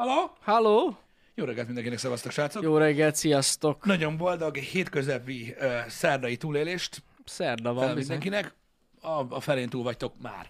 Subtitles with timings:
[0.00, 0.32] Halló?
[0.40, 0.98] Halló?
[1.34, 2.62] Jó reggelt mindenkinek, szevasztok, srácok!
[2.62, 3.84] Jó reggelt, sziasztok!
[3.84, 8.54] Nagyon boldog, hétközepi uh, szerdai túlélést Szerda van mindenkinek.
[9.00, 10.46] A, a felén túl vagytok már.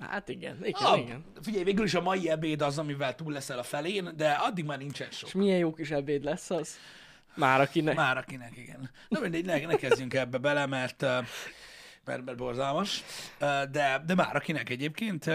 [0.00, 1.24] Hát igen, igen, Ah, igen.
[1.42, 4.78] Figyelj, végül is a mai ebéd az, amivel túl leszel a felén, de addig már
[4.78, 5.28] nincsen sok.
[5.28, 6.78] És milyen jó kis ebéd lesz az?
[7.34, 7.96] Már akinek.
[7.96, 8.90] Már akinek, igen.
[9.08, 11.02] Na mindegy, ne, ne kezdjünk ebbe bele, mert,
[12.04, 13.04] mert, mert borzalmas.
[13.70, 15.30] De, de már akinek egyébként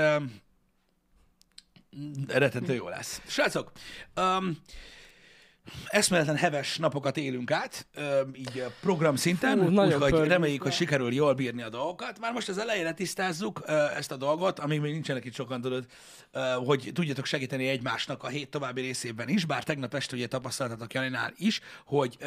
[2.28, 3.22] rettentő jó lesz.
[3.28, 3.72] Srácok,
[4.16, 4.58] um,
[5.88, 7.88] eszméletlen heves napokat élünk át,
[8.36, 12.20] így program szinten, úgyhogy reméljük, hogy sikerül jól bírni a dolgokat.
[12.20, 13.64] Már most az elejére tisztázzuk
[13.98, 15.86] ezt a dolgot, amíg még nincsenek itt sokan, tudod,
[16.66, 21.34] hogy tudjatok segíteni egymásnak a hét további részében is, bár tegnap este ugye tapasztaltatok Janinál
[21.38, 22.18] is, hogy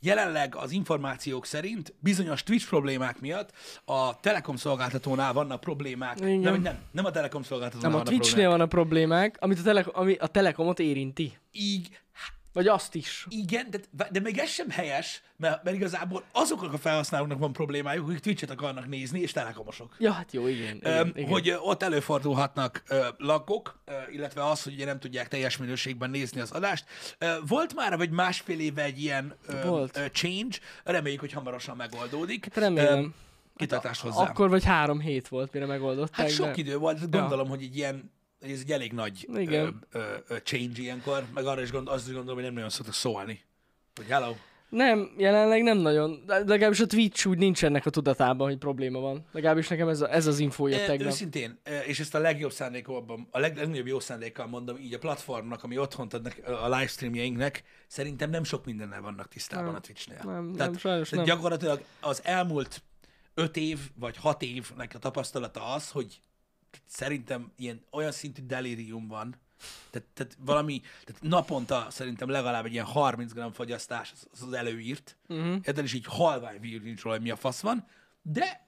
[0.00, 3.52] jelenleg az információk szerint bizonyos Twitch problémák miatt
[3.84, 6.20] a Telekom szolgáltatónál vannak problémák.
[6.20, 6.38] Igen.
[6.38, 9.80] Nem, nem, nem a Telekom szolgáltatónál Nem, a Twitchnél van a problémák, amit a, tele,
[9.80, 11.38] ami a Telekomot érinti.
[11.52, 11.88] Így,
[12.52, 13.26] Vagy azt is.
[13.28, 18.08] igen, de, de még ez sem helyes, mert, mert igazából azoknak a felhasználóknak van problémájuk,
[18.08, 19.96] akik Twitch-et akarnak nézni, és telekomosok.
[19.98, 20.76] Ja, hát jó, igen.
[20.76, 21.28] igen, Öm, igen.
[21.28, 26.40] hogy ott előfordulhatnak ö, lakok, ö, illetve az, hogy ugye nem tudják teljes minőségben nézni
[26.40, 26.84] az adást.
[27.18, 29.96] Ö, volt már vagy másfél éve egy ilyen ö, Volt.
[29.96, 32.44] ö, change, reméljük, hogy hamarosan megoldódik.
[32.44, 32.98] Hát remélem.
[32.98, 33.06] Ö,
[33.56, 34.22] Kitartást hozzá.
[34.22, 36.16] Akkor vagy három hét volt, mire megoldották.
[36.16, 36.54] hát sok de...
[36.56, 38.10] idő volt, gondolom, hogy egy ilyen
[38.40, 39.86] hogy ez egy elég nagy Igen.
[39.92, 42.94] ö, ö, change ilyenkor, meg arra is gondol, azt is gondolom, hogy nem nagyon szoktak
[42.94, 43.44] szólni.
[43.94, 44.34] Hogy hello.
[44.68, 46.22] Nem, jelenleg nem nagyon.
[46.26, 49.26] De legalábbis a Twitch úgy nincs ennek a tudatában, hogy probléma van.
[49.32, 51.08] Legalábbis nekem ez, a, ez az infó jött Ö, tegnap.
[51.08, 55.64] Őszintén, és ezt a legjobb szándékban, a leg, legnagyobb jó szándékkal mondom, így a platformnak,
[55.64, 59.74] ami otthont adnak a livestreamjeinknek, szerintem nem sok mindennel vannak tisztában Nem.
[59.74, 60.20] a Twitch-nél.
[60.24, 61.34] Nem, Tehát, nem, sajnos tehát nem.
[61.34, 62.82] gyakorlatilag az elmúlt
[63.34, 66.20] öt év, vagy hat évnek a tapasztalata az, hogy
[66.86, 69.36] szerintem ilyen olyan szintű delírium van,
[69.90, 75.16] tehát, tehát valami, tehát naponta szerintem legalább egy ilyen 30 g fogyasztás az, az, előírt.
[75.28, 75.54] Uh-huh.
[75.54, 77.86] Érted, és így halvány vír nincs róla, hogy mi a fasz van,
[78.22, 78.66] de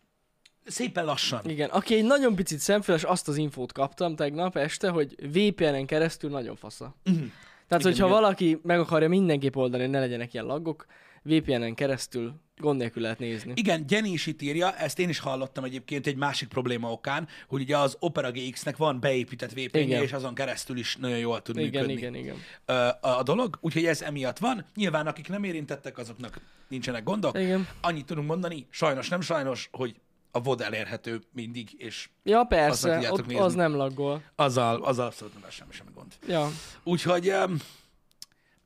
[0.64, 1.48] szépen lassan.
[1.48, 6.30] Igen, aki egy nagyon picit szemfüles, azt az infót kaptam tegnap este, hogy VPN-en keresztül
[6.30, 6.84] nagyon fasza.
[7.04, 7.24] Uh-huh.
[7.66, 8.20] Tehát, Igen, hogyha igen.
[8.20, 10.86] valaki meg akarja mindenképp oldani, ne legyenek ilyen laggok,
[11.22, 13.52] VPN-en keresztül gond nélkül lehet nézni.
[13.56, 17.60] Igen, Jenny is itt írja, ezt én is hallottam egyébként egy másik probléma okán, hogy
[17.60, 20.02] ugye az Opera GX-nek van beépített vpn Igen.
[20.02, 22.36] és azon keresztül is nagyon jól tud Igen, működni igen, igen.
[22.66, 24.64] Ö, a, a dolog, úgyhogy ez emiatt van.
[24.74, 27.38] Nyilván akik nem érintettek, azoknak nincsenek gondok.
[27.38, 27.68] Igen.
[27.80, 29.94] Annyit tudunk mondani, sajnos nem sajnos, hogy
[30.30, 33.42] a VOD elérhető mindig, és Ja, persze, ott nézni.
[33.42, 34.22] az nem laggol.
[34.36, 36.12] azzal, azzal abszolút nem lesz semmi, semmi gond.
[36.28, 36.48] Ja.
[36.84, 37.32] Úgyhogy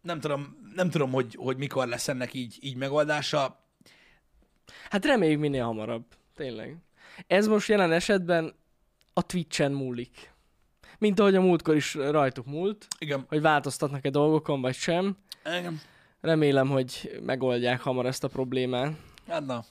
[0.03, 3.65] nem tudom, nem tudom hogy, hogy mikor lesz ennek így, így megoldása.
[4.91, 6.05] Hát reméljük minél hamarabb.
[6.35, 6.77] Tényleg.
[7.27, 8.55] Ez most jelen esetben
[9.13, 10.35] a Twitch-en múlik.
[10.99, 13.25] Mint ahogy a múltkor is rajtuk múlt, Igen.
[13.29, 15.17] hogy változtatnak-e dolgokon, vagy sem.
[15.59, 15.81] Igen.
[16.21, 18.93] Remélem, hogy megoldják hamar ezt a problémát.
[19.29, 19.65] Hát na.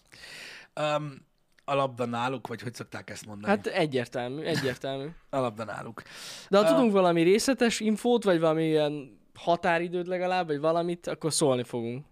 [0.82, 1.26] Um,
[1.66, 3.48] a labda náluk, vagy hogy szokták ezt mondani?
[3.48, 3.68] Hát...
[3.68, 5.08] Egyértelmű, egyértelmű.
[5.30, 6.02] A labda náluk.
[6.50, 6.70] De ha Ah.
[6.70, 12.06] tudunk valami részletes infót, vagy valamilyen határidőt legalább, vagy valamit, akkor szólni fogunk.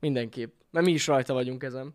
[0.00, 0.54] Mindenképp.
[0.70, 1.94] Mert mi is rajta vagyunk ezen.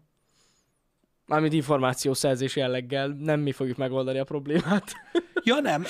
[1.25, 4.91] Mármint információszerzés jelleggel, nem mi fogjuk megoldani a problémát.
[5.43, 5.85] Ja nem,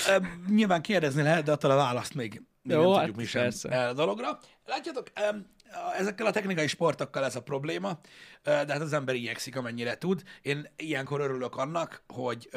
[0.48, 3.42] nyilván kérdezni lehet, de attól a választ még, még Jó, nem hát tudjuk mi sem
[3.42, 3.88] persze.
[3.88, 4.38] a dologra.
[4.66, 5.06] Látjátok,
[5.98, 7.98] ezekkel a technikai sportokkal ez a probléma,
[8.42, 10.22] de hát az ember igyekszik, amennyire tud.
[10.42, 12.48] Én ilyenkor örülök annak, hogy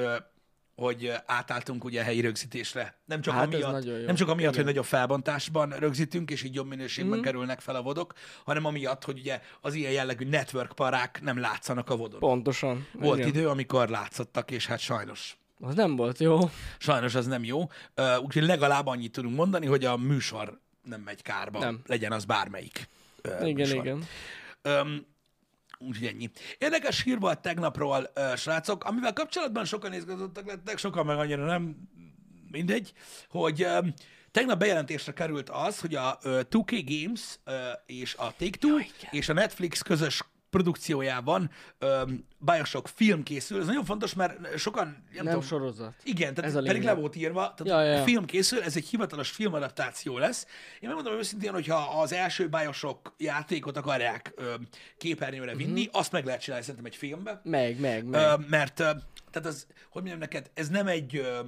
[0.75, 2.97] hogy átálltunk ugye a helyi rögzítésre.
[3.05, 4.55] Nem csak Hát amiatt, nem csak amiatt Igen.
[4.55, 7.25] hogy nagyobb felbontásban rögzítünk, és így jobb minőségben Mhm.
[7.25, 8.13] kerülnek fel a vodok,
[8.45, 12.19] hanem amiatt, hogy ugye az ilyen jellegű network parák nem látszanak a vodon.
[12.19, 12.87] Pontosan.
[12.93, 13.29] Volt Igen.
[13.29, 16.39] idő, amikor látszottak, és hát sajnos Az nem volt jó.
[16.77, 17.69] Sajnos az nem jó,
[18.23, 21.81] úgyhogy legalább annyit tudunk mondani, hogy a műsor nem megy kárba, Nem.
[21.85, 22.87] legyen az bármelyik
[23.23, 23.85] Igen, műsor.
[23.85, 24.03] igen.
[24.61, 25.05] Öm,
[25.87, 26.29] úgyhogy ennyi.
[26.57, 31.75] Érdekes hír volt tegnapról, ö, srácok, amivel kapcsolatban sokan izgatottak lettek, sokan meg annyira nem
[32.51, 32.93] mindegy,
[33.29, 33.93] hogy öm,
[34.31, 38.77] tegnap bejelentésre került az, hogy a ö, 2K Games ö, és a Take-Two
[39.11, 40.21] és a Netflix közös
[40.55, 41.49] produkciójában
[41.81, 43.59] um, Bioshock film készül.
[43.59, 45.93] Ez nagyon fontos, mert sokan nem, Nem tudom, sorozat.
[46.03, 48.85] igen, tehát Ez a pedig le volt írva, tehát Ja, ja, film készül, ez egy
[48.87, 50.45] hivatalos filmadaptáció lesz.
[50.79, 54.53] Én megmondom őszintén, hogyha az első Bioshock játékot akarják ö,
[54.97, 55.57] képernyőre Mhm.
[55.63, 57.41] vinni, azt meg lehet csinálni szerintem egy filmbe.
[57.43, 58.21] Meg, meg, meg.
[58.21, 58.83] Ö, mert, ö,
[59.31, 61.39] tehát az, hogy mondjam neked, ez nem egy ö,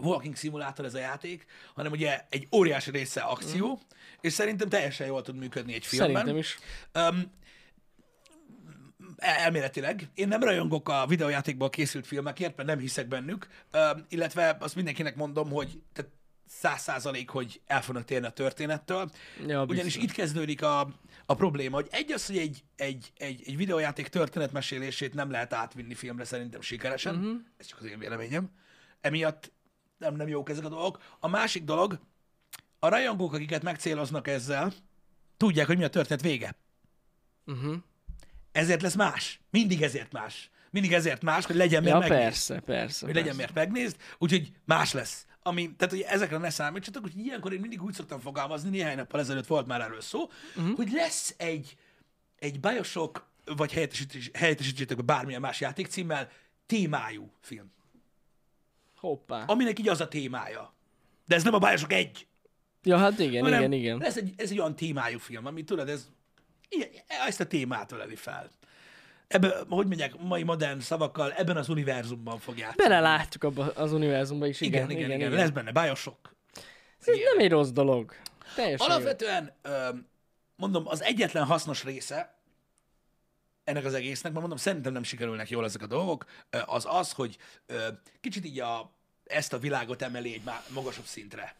[0.00, 3.80] walking szimulátor ez a játék, hanem ugye egy óriási része akció,
[4.20, 6.10] és szerintem teljesen jól tud működni egy filmben.
[6.14, 6.58] Szerintem is.
[6.94, 7.32] Um,
[9.16, 10.08] elméletileg.
[10.14, 13.48] Én nem rajongok a videójátékból készült filmekért, mert nem hiszek bennük,
[14.08, 16.10] illetve azt mindenkinek mondom, hogy tehát
[16.46, 19.10] száz százalék, hogy el fognak térni a történettől.
[19.46, 20.02] Ja, Ugyanis biztos.
[20.02, 20.88] itt kezdődik a,
[21.26, 25.94] a probléma, hogy egy az, hogy egy, egy, egy, egy videójáték történetmesélését nem lehet átvinni
[25.94, 27.14] filmre szerintem sikeresen.
[27.16, 27.40] Uh-huh.
[27.56, 28.50] Ez csak az én véleményem.
[29.00, 29.52] Emiatt
[29.98, 31.02] nem, nem jók ezek a dolgok.
[31.20, 32.00] A másik dolog,
[32.78, 34.72] a rajongók, akiket megcéloznak ezzel,
[35.36, 36.56] tudják, hogy mi a történet vége.
[37.46, 37.76] Uh-huh.
[38.54, 39.40] Ezért lesz más.
[39.50, 40.50] Mindig ezért más.
[40.70, 42.24] Mindig ezért más, hogy legyen miért Ja, megnézni.
[42.24, 43.06] persze, persze.
[43.06, 43.52] Hogy legyen persze.
[43.52, 45.26] miért megnézd, úgyhogy más lesz.
[45.42, 49.20] Ami, tehát, hogy ezekre ne számítsatok, hogy ilyenkor én mindig úgy szoktam fogalmazni, néhány nappal
[49.20, 50.76] ezelőtt volt már erről szó, uh-huh.
[50.76, 51.76] hogy lesz egy,
[52.38, 56.30] egy Bioshock, vagy helyettesítés- helyettesítsétek bármilyen más játékcímmel,
[56.66, 57.72] témájú film.
[58.96, 59.44] Hoppá.
[59.44, 60.74] Aminek így az a témája.
[61.26, 62.26] De ez nem a Bioshock egy.
[62.82, 64.02] Ja, hát igen, hanem igen, igen.
[64.02, 66.08] Ez egy, ez egy olyan témájú film, ami tudod, ez
[67.26, 68.50] ezt a témát öleli fel.
[69.26, 72.88] Ebben, hogy mondják, mai modern szavakkal, ebben az univerzumban fog játszani.
[72.88, 75.40] Belelátjuk abba az univerzumba is, igen, igen, igen, igen, igen.
[75.40, 76.34] Lesz benne Bioshock.
[77.00, 78.14] Ez nem egy rossz dolog.
[78.54, 78.90] Teljesen.
[78.90, 79.88] Alapvetően, ö,
[80.56, 82.38] mondom, az egyetlen hasznos része
[83.64, 86.24] ennek az egésznek, mert mondom, szerintem nem sikerülnek jól ezek a dolgok,
[86.66, 87.36] az az, hogy
[87.66, 87.88] ö,
[88.20, 88.90] kicsit így a,
[89.24, 91.54] ezt a világot emeli egy magasabb szintre.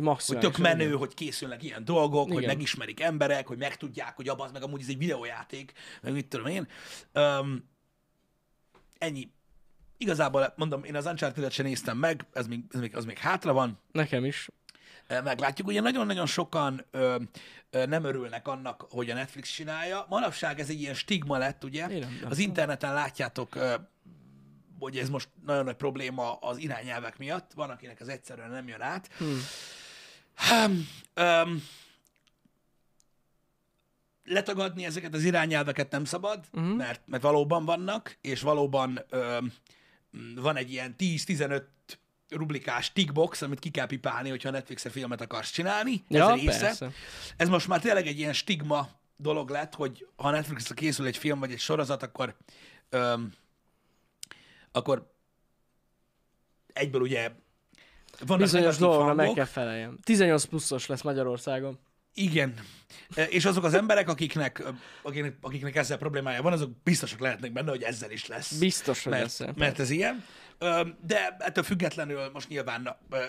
[0.00, 0.96] Mi Hogy tök menő, igen.
[0.96, 2.38] hogy készülnek ilyen dolgok, Igen.
[2.38, 5.72] hogy megismerik emberek, hogy megtudják, hogy abban meg amúgy ez egy videójáték,
[6.02, 6.68] meg mit tudom én.
[7.14, 7.68] Um,
[8.98, 9.30] ennyi.
[9.96, 13.52] Igazából mondom, én az Uncharted-et sem néztem meg, ez még, ez még, az még hátra
[13.52, 14.48] van, Nekem is.
[15.24, 15.68] Meglátjuk.
[15.68, 17.16] Ugye nagyon-nagyon sokan ö,
[17.70, 20.06] ö, nem örülnek annak, hogy a Netflix csinálja.
[20.08, 21.86] Manapság ez egy ilyen stigma lett, ugye?
[21.86, 23.74] Nem az interneten látjátok, ö,
[24.78, 27.50] hogy ez most nagyon nagy probléma az irányelvek miatt.
[27.54, 29.08] Van, akinek ez egyszerűen nem jön át.
[29.18, 29.38] Hmm.
[30.38, 30.88] Hmm.
[31.16, 31.62] Um,
[34.24, 36.76] letagadni ezeket az irányelveket nem szabad, uh-huh.
[36.76, 39.52] mert, mert valóban vannak, és valóban öm,
[40.34, 41.62] van egy ilyen 10-15
[42.28, 46.04] rublikás tickbox, amit ki kell pipálni, hogyha Netflix-e filmet akarsz csinálni.
[46.08, 46.58] Ja, ez része.
[46.58, 46.90] persze.
[47.36, 51.38] Ez most már tényleg egy ilyen stigma dolog lett, hogy ha Netflix-re készül egy film
[51.38, 52.36] vagy egy sorozat, akkor
[52.88, 53.32] öm,
[54.72, 55.14] akkor
[56.72, 57.30] egyből ugye
[58.26, 59.98] vannak Bizonyos dolgokra meg kell feleljem.
[60.02, 61.78] 18 pluszos lesz Magyarországon.
[62.14, 62.54] Igen.
[63.14, 64.62] E, És azok az emberek, akiknek,
[65.02, 68.58] akiknek, akiknek ezzel problémája van, azok biztosak lehetnek benne, hogy ezzel is lesz.
[68.58, 69.38] Biztos, hogy lesz.
[69.38, 70.24] mert, mert ez ilyen.
[71.00, 73.24] De ettől függetlenül most nyilván ö,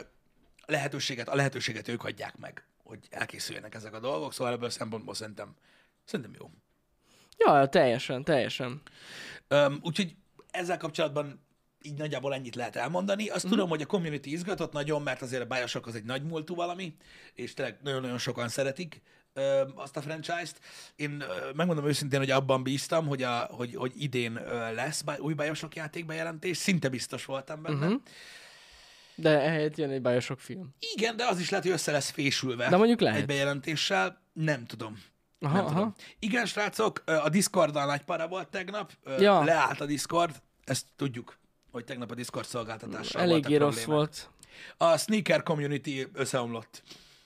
[0.65, 5.13] lehetőséget, a lehetőséget ők adják meg, hogy elkészüljenek ezek a dolgok, szóval ebből a szempontból
[5.13, 5.55] szerintem,
[6.05, 6.49] szerintem jó.
[7.37, 8.81] Ja, teljesen, teljesen.
[9.81, 10.15] Úgyhogy
[10.51, 11.47] ezzel kapcsolatban
[11.81, 13.29] így nagyjából ennyit lehet elmondani.
[13.29, 13.49] Azt mm.
[13.49, 16.95] tudom, hogy a community izgatott nagyon, mert azért a Bioshock az egy nagy múltú valami,
[17.33, 19.01] és tényleg nagyon-nagyon sokan szeretik
[19.33, 20.59] ö, azt a franchise-t.
[20.95, 25.33] Én ö, megmondom őszintén, hogy abban bíztam, hogy, a, hogy, hogy idén ö, lesz új
[25.33, 27.75] Bioshock játékbejelentés, szinte biztos voltam benne.
[27.75, 27.85] Mhm.
[27.85, 28.01] Uh-huh.
[29.15, 30.69] De ehelyett jön egy Bioshock film.
[30.95, 33.19] Igen, de az is lehet, hogy össze lesz fésülve De mondjuk lehet.
[33.19, 34.21] egy bejelentéssel.
[34.33, 34.97] Nem tudom.
[35.39, 35.73] Aha, nem aha.
[35.73, 35.93] tudom.
[36.19, 38.91] Igen, srácok, a Discorddal nagy para volt tegnap.
[39.17, 39.43] Ja.
[39.43, 41.38] Leállt a Discord, ezt tudjuk,
[41.71, 43.85] hogy tegnap a Discord szolgáltatással Eléggé rossz problémák.
[43.85, 44.29] volt.
[44.77, 46.83] A sneaker community összeomlott.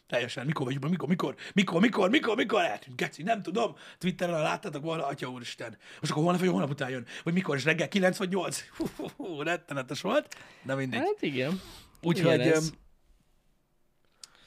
[0.08, 0.46] Teljesen.
[0.46, 2.98] Mikor vagyunk, mikor, mikor, mikor, mikor, mikor, mikor eltűnt?
[2.98, 3.76] Geci, nem tudom.
[3.98, 5.78] Twitteren láttátok volna, atya úristen.
[6.00, 7.06] Most akkor holnap vagy holnap után jön.
[7.24, 8.64] Vagy mikor is reggel, 9 vagy 8?
[8.78, 10.36] Hú, hú, hú, rettenetes volt.
[10.64, 11.00] De mindegy.
[11.00, 11.62] Hát igen.
[12.02, 12.54] Úgyhogy,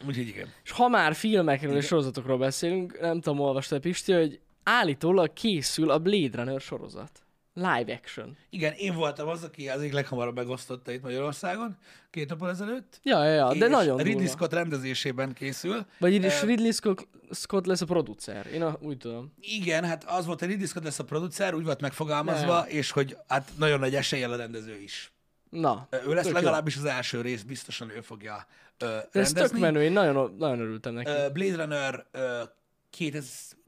[0.06, 0.52] úgyhogy igen.
[0.64, 5.98] És ha már filmekről és sorozatokról beszélünk, nem tudom, olvastad Pisti, hogy állítólag készül a
[5.98, 7.25] Blade Runner sorozat.
[7.58, 8.36] Live action.
[8.50, 11.76] Igen, én voltam az, aki az egyik leghamarabb megosztotta itt Magyarországon,
[12.10, 13.00] két nappal ezelőtt.
[13.02, 14.28] Ja, ja, ja de nagyon Ridley durva.
[14.30, 15.86] Scott rendezésében készül.
[15.98, 18.46] Vagy is Ridley Scott, Scott lesz a producer.
[18.46, 19.32] Én a, úgy tudom.
[19.40, 22.66] Igen, hát az volt, hogy Ridley Scott lesz a producer, úgy volt megfogalmazva, Ne.
[22.68, 25.12] és hogy hát nagyon nagy eséllyel a rendező is.
[25.50, 25.88] Na.
[26.06, 28.46] Ő lesz legalábbis az első rész, biztosan ő fogja
[28.78, 28.90] ö, jó.
[29.12, 29.60] De ez tök rendezni.
[29.60, 31.10] menő, én nagyon, nagyon örültem neki.
[31.10, 32.42] Ö, Blade Runner ö,
[32.90, 33.58] 2000,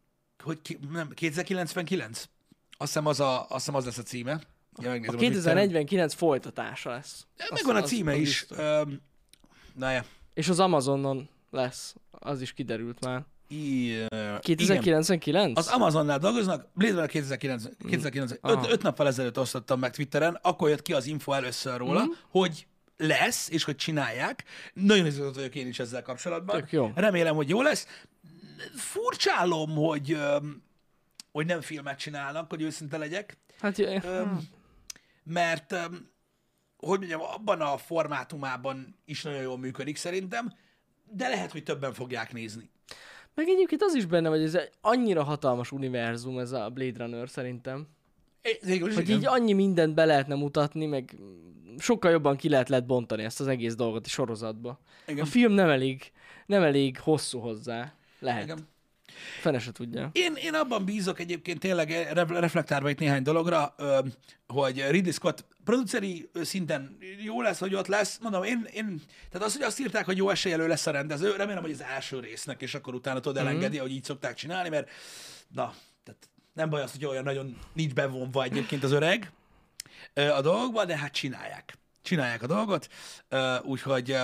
[0.43, 0.59] hogy
[0.93, 2.25] nem, 2099?
[2.81, 4.41] Azt hiszem, az a, azt hiszem az lesz a címe.
[4.81, 5.33] Ja, a megnézem Twitteren.
[5.33, 7.27] 2049 folytatása lesz.
[7.37, 8.47] Ja, Megvan a címe az is.
[8.51, 8.83] Ö,
[9.75, 10.05] na ja.
[10.35, 11.95] És az Amazonon lesz.
[12.11, 13.25] Az is kiderült már.
[13.49, 14.41] I, igen.
[14.41, 15.59] 2099?
[15.59, 18.71] Az Amazonnál dolgoznak, Blade Runner 2009, 2009 öt, Aha.
[18.71, 22.11] öt nappal ezelőtt osztottam meg Twitteren, akkor jött ki az info először róla, Mhm.
[22.29, 22.67] hogy
[22.97, 24.45] lesz, és hogy csinálják.
[24.73, 26.57] Nagyon izgatott vagyok én is ezzel kapcsolatban.
[26.61, 26.91] Tök jó.
[26.95, 27.87] Remélem, hogy jó lesz.
[28.77, 30.63] Furcsálom, hogy, öm,
[31.39, 34.41] hogy nem filmet csinálnak, hogy őszinte legyek, Hát, öm,
[35.25, 36.11] mert öm,
[36.77, 40.53] hogy mondjam, abban a formátumában is nagyon jól működik szerintem,
[41.13, 42.71] de lehet, hogy többen fogják nézni.
[43.35, 47.29] meg egyébként az is benne, hogy ez egy annyira hatalmas univerzum ez a Blade Runner
[47.29, 47.87] szerintem.
[48.43, 49.19] É, Végül Hogy igen.
[49.19, 51.17] így annyi mindent be lehetne mutatni, meg
[51.79, 54.81] sokkal jobban ki lehet, lehet bontani ezt az egész dolgot a sorozatba.
[55.07, 55.25] Igen.
[55.25, 56.13] A film nem elég,
[56.47, 57.93] nem elég hosszú hozzá.
[58.19, 58.43] Lehet.
[58.45, 58.69] Igen.
[59.41, 60.11] Fene se tudja.
[60.13, 63.75] Én, én abban bízok egyébként tényleg eh, ref- reflektálva itt néhány dologra,
[64.47, 68.19] hogy Ridley Scott produceri szinten jó lesz, hogy ott lesz.
[68.23, 71.63] Mondom, én, én tehát az, hogy azt írták, hogy jó esélyelő lesz a rendező, remélem,
[71.63, 73.87] hogy az első résznek, és akkor utána tudod elengedi, mm-hmm.
[73.87, 74.91] hogy így szokták csinálni, mert
[75.49, 79.33] na, tehát nem baj az, hogy olyan nagyon nincs bevonva egyébként az öreg
[80.15, 81.79] a dolgokba, de hát csinálják.
[82.03, 82.89] Csinálják a dolgot,
[83.63, 84.17] úgyhogy,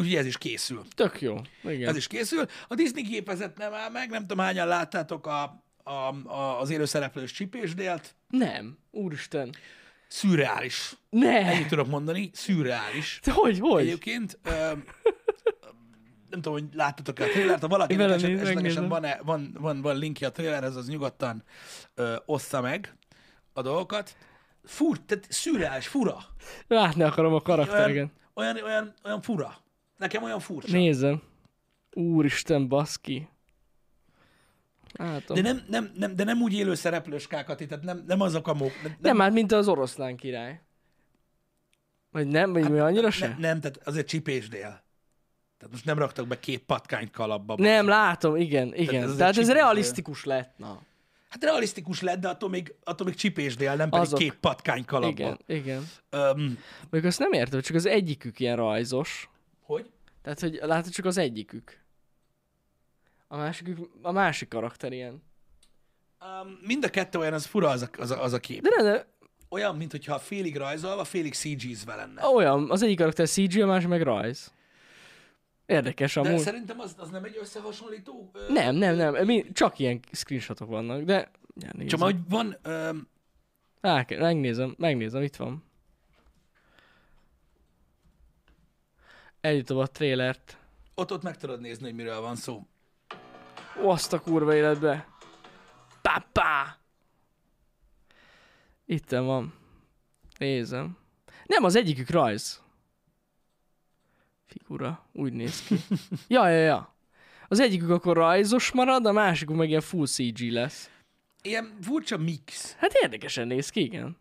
[0.00, 0.82] úgyhogy ez is készül.
[0.94, 1.36] Tök jó.
[1.64, 1.88] Igen.
[1.88, 2.46] Ez is készül.
[2.68, 5.90] A Disney gépezet nem áll meg, nem tudom hányan láttátok a, a,
[6.24, 8.14] a, az élőszereplős csipésdélt.
[8.28, 8.78] Nem.
[8.90, 9.54] Úristen.
[10.08, 10.96] Szürreális.
[11.10, 11.46] Ne!
[11.46, 13.20] Ennyit tudok mondani, szürreális.
[13.24, 13.82] Hogy, hogy?
[13.82, 14.50] Egyébként, ö,
[16.30, 20.26] nem tudom, hogy láttatok-e a trailert, ha valakinek eset, esetlegesen van, van, van, van linkje
[20.26, 21.44] a trailerhez, az nyugodtan
[21.94, 22.94] ö, ossza meg
[23.52, 24.16] a dolgokat.
[24.64, 26.18] Fur, tehát szürreális, fura.
[26.66, 28.12] Látni akarom a karakteregen.
[28.34, 29.56] Olyan, olyan, olyan, olyan fura.
[30.00, 30.72] Nekem olyan furcsa.
[30.72, 31.22] Nézem.
[31.92, 33.28] Úristen, baszki.
[34.92, 35.36] Látom.
[35.36, 38.54] De Nem, nem, nem, nem, de nem úgy élő szereplőskákat, tehát nem, nem azok a
[38.54, 38.72] mók.
[38.82, 40.60] Nem, nem hát, mint az oroszlán király.
[42.10, 43.28] Vagy nem, vagy mi annyira se?
[43.28, 44.82] ne, nem, tehát azért csipésdél.
[45.58, 47.54] Tehát most nem raktak be két patkányt kalapba.
[47.58, 49.02] Nem, látom, igen, igen.
[49.02, 50.54] ez Ez Tehát ez realisztikus lett.
[50.56, 50.82] Na.
[51.28, 54.18] Hát realisztikus lett, de attól még, attól még csipésdél, nem pedig Azok.
[54.18, 55.10] két patkány kalapba.
[55.10, 55.88] Igen, igen.
[56.10, 56.58] Öm,
[56.90, 59.29] Még azt nem értem, csak az egyikük ilyen rajzos.
[59.70, 59.90] Hogy?
[60.22, 61.78] Tehát, hogy látod, csak az egyikük.
[63.28, 65.22] A másikük, a másik karakter ilyen.
[66.42, 68.62] Um, mind a kettő olyan, az fura az a, az a, az a kép.
[68.62, 69.06] De nem, de
[69.48, 72.26] Olyan, mintha félig rajzolva, félig CG-zve lenne.
[72.26, 74.52] olyan, az egyik karakter CG, a másik meg rajz.
[75.66, 76.38] Érdekes De amúgy.
[76.38, 78.30] szerintem az, az nem egy összehasonlító?
[78.32, 81.30] Ö, Nem, nem, nem, mi, csak ilyen screenshotok vannak, de...
[81.54, 81.86] Ja, nézem.
[81.86, 83.08] Csak hogy van, öm,
[83.80, 85.64] Á, megnézem, megnézem, itt van.
[89.40, 90.58] Eljutom a trélert.
[90.94, 92.66] ott, ott meg tudod nézni, hogy miről van szó.
[93.82, 95.08] Ó, azt a kurva életbe.
[96.02, 96.78] Pápá!
[98.84, 99.54] Itten van.
[100.38, 100.98] Nézem.
[101.46, 102.62] Nem, az egyikük rajz.
[104.46, 105.06] Figura.
[105.12, 105.76] Úgy néz ki.
[106.34, 106.94] ja, ja, ja.
[107.48, 110.90] Az egyikük akkor rajzos marad, a másikuk meg ilyen full CG lesz.
[111.42, 112.74] Ilyen furcsa mix.
[112.74, 114.16] Hát érdekesen néz ki, igen.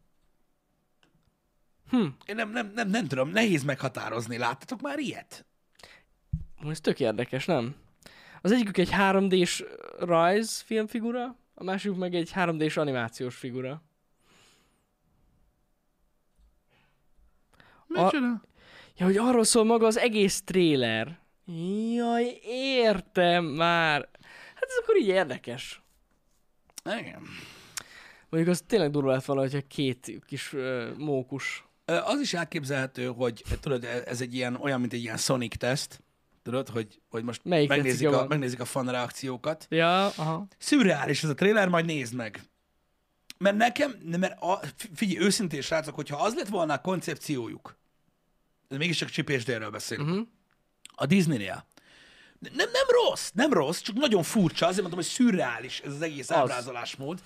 [1.89, 2.05] Hm.
[2.25, 4.37] Én nem, nem, nem, nem tudom, nehéz meghatározni.
[4.37, 5.45] Láttatok már ilyet?
[6.69, 7.75] Ez tök érdekes, nem?
[8.41, 9.63] Az egyikük egy 3D-s
[9.99, 13.81] rajz filmfigura, a másikuk meg egy 3D-s animációs figura.
[17.87, 18.41] Micsoda?
[18.97, 21.19] Ja, hogy arról szól maga az egész tréler.
[21.93, 24.09] Jaj, értem már.
[24.53, 25.81] Hát ez akkor így érdekes.
[26.85, 27.21] Igen.
[28.29, 31.68] Mondjuk az tényleg durva lett volna, hogyha két kis uh, mókus.
[31.89, 36.03] Az is elképzelhető, hogy tudod, ez egy ilyen, olyan, mint egy ilyen Sonic teszt,
[36.43, 38.27] tudod, hogy, hogy most Melyik megnézik a, jobban?
[38.27, 39.65] megnézik a fan reakciókat.
[39.69, 40.47] Ja, aha.
[40.57, 42.41] Szürreális ez a trailer, majd nézd meg.
[43.37, 47.77] Mert nekem, mert a, fi- figyelj, őszintén srácok, hogyha az lett volna a koncepciójuk,
[48.67, 50.27] de mégiscsak csipésdélről beszélünk, uh-huh.
[50.95, 51.65] a Disneynél,
[52.39, 56.31] nem, nem rossz, nem rossz, csak nagyon furcsa, azért mondom, hogy szürreális ez az egész
[56.31, 57.21] ábrázolásmód.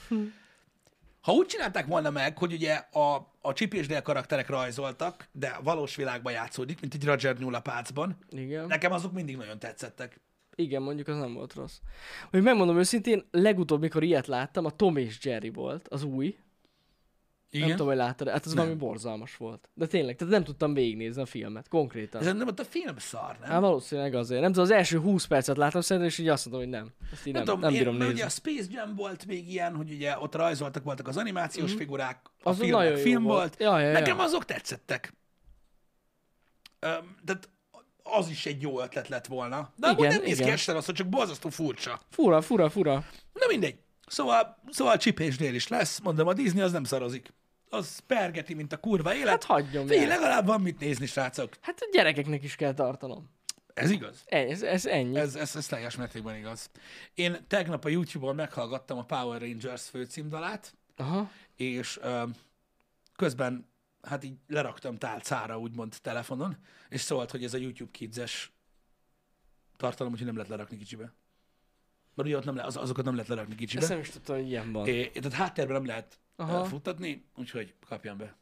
[1.21, 6.33] Ha úgy csinálták volna meg, hogy ugye a, a csipésdél karakterek rajzoltak, de valós világban
[6.33, 8.67] játszódik, mint egy Roger Null a pácban, Igen.
[8.67, 10.21] nekem azok mindig nagyon tetszettek.
[10.55, 11.77] Igen, mondjuk az nem volt rossz.
[12.29, 16.37] Hogy megmondom őszintén, legutóbb, mikor ilyet láttam, a Tom és Jerry volt, az új.
[17.53, 17.67] Igen?
[17.67, 18.63] Nem tudom, hogy láttad, hát az Nem.
[18.63, 19.69] valami borzalmas volt.
[19.73, 22.21] De tényleg, tehát nem tudtam végignézni a filmet, konkrétan.
[22.21, 23.49] Ez nem a film szar, nem?
[23.49, 24.41] Hát valószínűleg azért.
[24.41, 26.91] Nem tudom, az első 20 percet láttam szerintem, és így azt mondom, hogy nem.
[27.11, 28.13] Ezt így nem, nem, tudom, én- bírom mert nézni.
[28.13, 31.77] Ugye a Space Jam volt még ilyen, hogy ugye ott rajzoltak voltak az animációs mm.
[31.77, 33.37] figurák, a Az film, nagyon film volt.
[33.37, 33.59] volt.
[33.59, 33.93] Ja, ja, ja.
[33.93, 35.13] Nekem azok tetszettek.
[36.79, 37.49] Öm, tehát
[38.03, 39.73] az is egy jó ötlet lett volna.
[39.75, 41.99] De igen, nem néz ki este az, csak borzasztó furcsa.
[42.09, 42.93] Fura, fura, fura.
[43.33, 43.75] Na mindegy.
[44.07, 45.99] Szóval, szóval csipésnél is lesz.
[45.99, 47.33] Mondom, a Disney az nem szarozik.
[47.73, 49.29] Az pergeti, mint a kurva élet.
[49.29, 51.57] Hát hagyjon Figyelj, legalább van mit nézni, srácok.
[51.61, 53.29] Hát a gyerekeknek is kell tartanom.
[53.73, 54.23] Ez igaz.
[54.25, 55.17] Ez, ez ennyi.
[55.17, 55.35] Ez...
[55.35, 56.69] Ez, ez, ez teljes mértékben igaz.
[57.13, 61.31] Én tegnap a YouTube-on meghallgattam a Power Rangers főcímdalát, Aha.
[61.55, 62.23] és ö,
[63.15, 63.69] közben
[64.01, 66.57] hát így leraktam tálcára, úgymond telefonon,
[66.89, 68.51] és szólt, hogy ez a YouTube Kids-es
[69.77, 71.13] tartalom, úgyhogy nem lehet lerakni kicsibe.
[72.15, 73.81] Mert ugye ott nem le, az, azokat nem lehet lerakni kicsibe.
[73.81, 74.87] Ezt nem is tudtam, hogy ilyen van.
[74.87, 76.65] É, tehát háttérben nem lehet Aha.
[76.65, 78.35] Futtatni, úgyhogy kapjam be.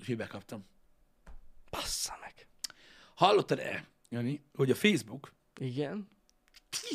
[0.00, 0.66] Úgyhogy bekaptam.
[1.70, 2.48] Bassza meg.
[3.14, 6.08] Hallottad-e, Jani, hogy a Facebook Igen.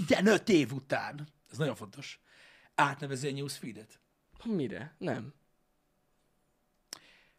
[0.05, 2.19] 15 év után, ez nagyon fontos,
[2.75, 3.99] átnevezi a newsfeedet?
[4.43, 4.95] Mire?
[4.97, 5.33] Nem.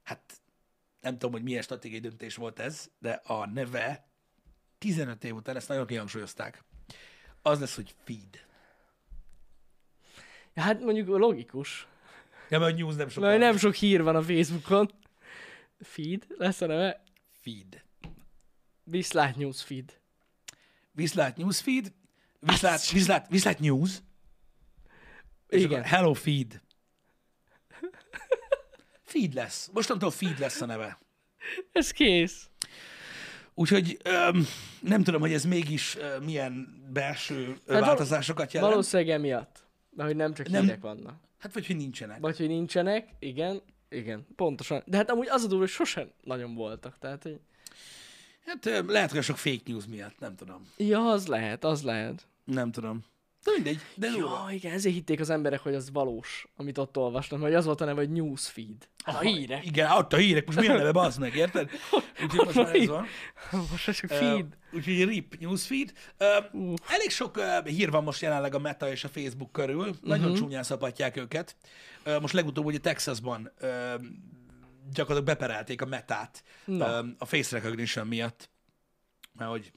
[0.03, 0.41] Hát
[1.01, 4.11] nem tudom, hogy milyen stratégiai döntés volt ez, de a neve
[4.79, 6.65] 15 év után ezt nagyon kihangsúlyozták.
[7.43, 8.47] Az lesz, hogy feed.
[10.55, 11.87] Ja, hát mondjuk logikus.
[12.53, 13.29] Ja, mert a news nem sokkal.
[13.29, 14.91] Mert nem sok hír van a Facebookon.
[15.81, 17.03] Feed lesz a neve?
[17.41, 17.83] Feed.
[18.85, 20.01] Viszlát News Feed.
[20.95, 21.93] Viszlát newsfeed,
[22.39, 23.91] viszlát, viszlát, viszlát news,
[25.49, 25.83] és Igen.
[25.83, 26.61] hello feed.
[29.03, 29.71] Feed lesz.
[29.73, 30.99] Mostantól feed lesz a neve.
[31.73, 32.51] Ez kész.
[33.55, 34.47] Úgyhogy öm,
[34.81, 38.73] nem tudom, hogy ez mégis ö, milyen belső hát változásokat jelent.
[38.73, 39.67] Valószínűleg emiatt.
[39.91, 40.63] Mert hogy nem csak Nem.
[40.63, 41.21] hírek vannak.
[41.43, 42.21] Hát vagy, hogy nincsenek.
[42.21, 44.83] Vagy hogy nincsenek, igen, igen, pontosan.
[44.87, 47.41] De hát amúgy az a durva, hogy sosem nagyon voltak, tehát hogy...
[48.47, 50.69] Hát lehet, hogy sok fake news miatt, nem tudom.
[50.77, 52.27] Ja, az lehet, az lehet.
[52.45, 53.05] Nem tudom.
[53.45, 54.27] De mindegy, de jó.
[54.27, 57.81] Ja, igen, ezért hitték az emberek, hogy az valós, amit ott olvastam, hogy az volt
[57.81, 58.89] a neve, hogy newsfeed.
[59.05, 59.67] A hírek.
[59.67, 61.71] Igen, ott a hírek, most milyen neve, bazd meg, érted?
[62.23, 63.07] Úgyhogy most már ez van.
[63.71, 64.47] Most ez feed.
[64.73, 65.93] Úgyhogy RIP newsfeed.
[66.53, 69.95] Uh, elég sok uh, hír van most jelenleg a Meta és a Facebook körül.
[70.03, 71.57] Nagyon csúnyán szapatják őket.
[72.07, 73.69] Uh, most legutóbb ugye Texasban uh,
[74.93, 77.01] gyakorlatilag beperelték a Metát Na.
[77.01, 78.51] uh, a face recognition miatt.
[79.33, 79.73] Mert hogy,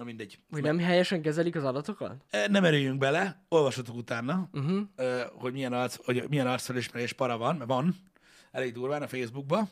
[0.00, 0.38] na mindegy.
[0.50, 2.24] Hogy nem helyesen kezelik az adatokat?
[2.48, 4.80] Nem erüljünk bele, olvashatok utána, Uh-huh.
[4.98, 7.96] uh, hogy milyen, arc, hogy milyen arcfelismerés para van, mert van,
[8.50, 9.68] elég durván a Facebookba,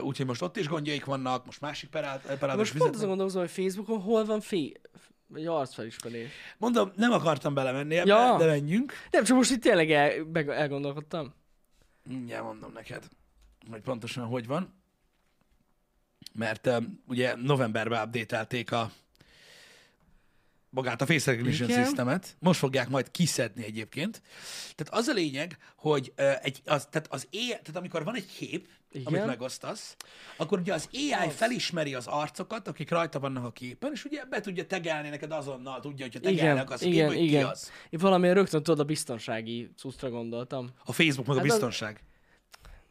[0.00, 3.50] úgyhogy most ott is gondjaik vannak, most másik perát, perát Most pont azon gondolkozom, hogy
[3.50, 4.80] Facebookon hol van fi...
[5.26, 6.30] Vagy arcfelismerés.
[6.58, 8.36] Mondom, nem akartam belemenni ebbe, Ja.
[8.38, 8.92] de menjünk.
[9.10, 11.34] Nem, csak most itt tényleg el, meg elgondolkodtam.
[12.08, 13.08] Mindjárt mondom neked,
[13.70, 14.74] hogy pontosan hogy van.
[16.32, 18.90] Mert um, ugye novemberben updatelték a
[20.74, 21.84] magát a Face Recognition Igen.
[21.84, 22.36] Systemet.
[22.38, 24.22] Most fogják majd kiszedni egyébként.
[24.74, 28.26] Tehát az a lényeg, hogy uh, egy, az, tehát, az AI, tehát amikor van egy
[28.38, 29.06] kép, Igen.
[29.06, 29.96] amit megosztasz,
[30.36, 34.40] akkor ugye az AI felismeri az arcokat, akik rajta vannak a képen, és ugye be
[34.40, 37.44] tudja tegelni neked azonnal, tudja, hogyha tegelnek az igen, kép, hogy igen.
[37.44, 37.70] ki az.
[37.90, 40.70] Én valamiért rögtön tudod a biztonsági cuccra gondoltam.
[40.84, 42.02] A Facebook meg a Hát az- biztonság.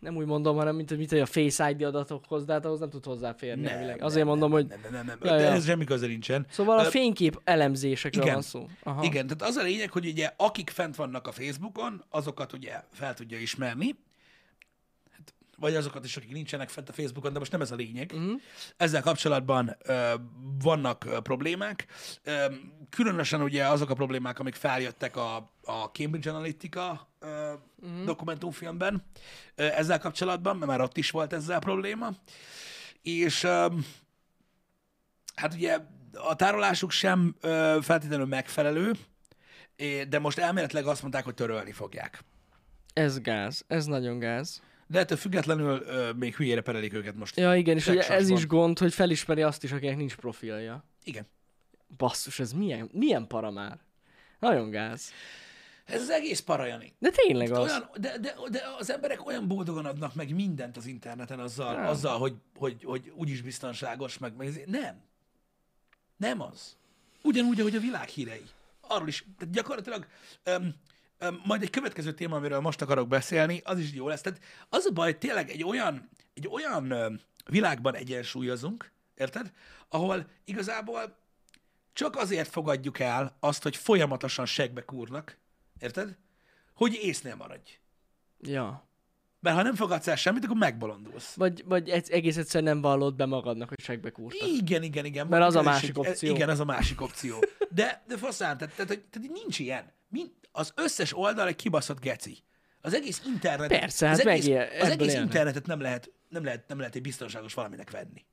[0.04, 2.90] Nem úgy mondom, hanem mint, mint hogy a Face ID adatokhoz, de hát ahhoz nem
[2.90, 3.96] tud hozzáférni Nem, elvileg.
[3.96, 4.68] nem, Azért nem, mondom, hogy...
[4.68, 5.18] Nem, nem, nem, nem.
[5.22, 6.46] Ja, de ez semmi köze nincsen.
[6.50, 8.34] Szóval a fénykép elemzésekről igen.
[8.34, 8.68] van szó.
[8.84, 9.04] Aha.
[9.04, 13.14] Igen, tehát az a lényeg, hogy ugye akik fent vannak a Facebookon, azokat ugye fel
[13.14, 13.96] tudja ismerni,
[15.12, 18.12] hát, vagy azokat is, akik nincsenek fent a Facebookon, de most nem ez a lényeg.
[18.14, 18.42] Uh-huh.
[18.78, 20.14] Ezzel kapcsolatban ö,
[20.64, 21.88] vannak ö, problémák.
[22.24, 22.46] Ö,
[22.90, 28.04] különösen ugye azok a problémák, amik feljöttek a, a Cambridge Analytica ö, uh-huh.
[28.06, 29.04] dokumentumfilmben
[29.56, 32.10] ö, ezzel kapcsolatban, mert már ott is volt ezzel probléma.
[33.02, 33.68] És ö,
[35.36, 35.78] hát ugye
[36.14, 38.92] a tárolásuk sem ö, feltétlenül megfelelő,
[40.10, 42.24] de most elméletileg azt mondták, hogy törölni fogják.
[42.94, 43.64] Ez gáz.
[43.68, 44.62] Ez nagyon gáz.
[44.88, 47.38] De ettől függetlenül ö, még hülyére perelik őket most.
[47.38, 50.84] Ja, igen, és ugye ez is gond, hogy felismeri azt is, akinek nincs profilja.
[51.04, 51.28] Igen.
[51.98, 53.80] Basszus, ez milyen, milyen para már?
[54.40, 55.12] Nagyon gáz.
[55.86, 56.94] Ez az egész parajani.
[57.00, 57.72] De tényleg az.
[57.72, 61.88] Olyan, de, de, de az emberek olyan boldogan adnak meg mindent az interneten azzal, Nem.
[61.88, 65.02] azzal hogy, hogy, hogy úgyis biztonságos, meg, meg nem.
[66.18, 66.78] Nem az.
[67.22, 68.46] Ugyanúgy, ahogy a világ hírei.
[68.82, 70.08] Arról is, tehát gyakorlatilag
[70.44, 70.76] öm,
[71.18, 74.22] öm, majd egy következő téma, amiről most akarok beszélni, az is jó lesz.
[74.22, 79.52] Tehát az a baj, tényleg egy olyan, egy olyan öm, világban egyensúlyozunk, érted?
[79.90, 81.18] Ahol igazából
[81.94, 85.38] csak azért fogadjuk el azt, hogy folyamatosan segbe kúrnak,
[85.80, 86.18] érted?
[86.74, 87.80] Hogy észnél maradj.
[88.40, 88.88] Ja.
[89.40, 91.34] Mert ha nem fogadsz el semmit, akkor megbolondulsz.
[91.36, 94.48] Vagy, vagy egy, egész egyszerűen nem vallod be magadnak, hogy segbe kúrtak.
[94.48, 95.28] Igen, igen, igen.
[95.28, 96.36] Mert az a másik egy- opció.
[96.36, 97.40] Igen, az a másik opció.
[97.70, 99.92] De, de faszán, tehát, tehát, tehát, tehát nincs ilyen.
[100.10, 102.44] Mind, az összes oldal egy kibaszott geci.
[102.82, 103.68] Az egész internet.
[103.68, 105.24] Persze, az hát egész, megél- az egész élnek.
[105.26, 108.26] internetet nem lehet, nem, lehet, nem lehet egy biztonságos valaminek venni.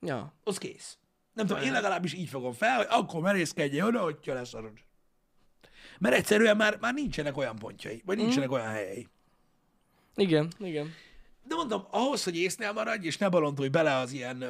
[0.00, 0.34] Ja.
[0.44, 0.98] Az kész.
[1.32, 4.72] Nem tudom, én legalábbis így fogom fel, hogy akkor merészkedjél oda, hogyha leszarod.
[5.98, 9.08] Mert egyszerűen már, már nincsenek olyan pontjai, vagy nincsenek olyan helyei.
[10.14, 10.92] Igen, igen.
[11.48, 14.44] De mondom, ahhoz, hogy észnél maradj, és ne balondulj bele az ilyen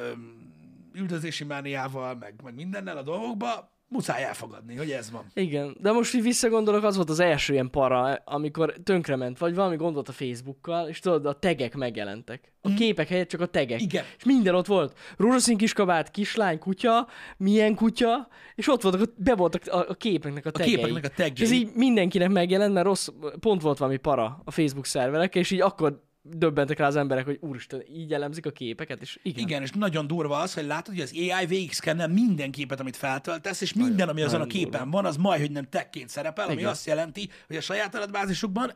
[0.93, 5.25] üldözési mániával, meg, meg mindennel a dolgokba, muszáj elfogadni, hogy ez van.
[5.33, 9.75] Igen, de most így visszagondolok, az volt az első ilyen para, amikor tönkrement, vagy valami
[9.75, 12.51] gond volt a Facebookkal, és tudod, a tegek megjelentek.
[12.61, 13.81] A képek helyett csak a tegek.
[13.81, 13.83] Mm.
[13.83, 14.03] Igen.
[14.17, 14.97] És minden ott volt.
[15.17, 20.51] Rózsaszín kiskabát, kislány, kutya, milyen kutya, és ott voltak, be voltak a, a képeknek a
[20.51, 20.75] tegei.
[20.75, 21.31] képeknek a tagjai.
[21.35, 23.07] És ez így mindenkinek megjelent, mert rossz,
[23.39, 27.37] pont volt valami para a Facebook szerverek, és így akkor döbbentek rá az emberek, hogy
[27.41, 29.43] úristen, így elemzik a képeket, és igen.
[29.43, 33.61] Igen, és nagyon durva az, hogy látod, hogy az AI végigszkennel minden képet, amit feltöltesz,
[33.61, 36.53] és minden, ami azon a nagyon képen van, az majd, hogy nem tekként szerepel, ami
[36.53, 36.69] Igen.
[36.69, 38.71] azt jelenti, hogy a saját adatbázisokban,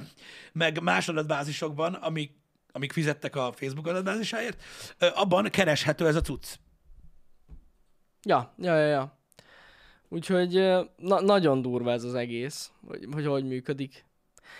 [0.52, 2.32] meg más adatbázisokban, amik,
[2.72, 4.62] amik fizettek a Facebook adatbázisáért,
[5.14, 6.46] abban kereshető ez a cucc.
[8.22, 9.18] Ja, ja, ja, ja.
[10.08, 10.52] Úgyhogy
[10.96, 14.05] na- nagyon durva ez az egész, hogy, hogy hogy működik.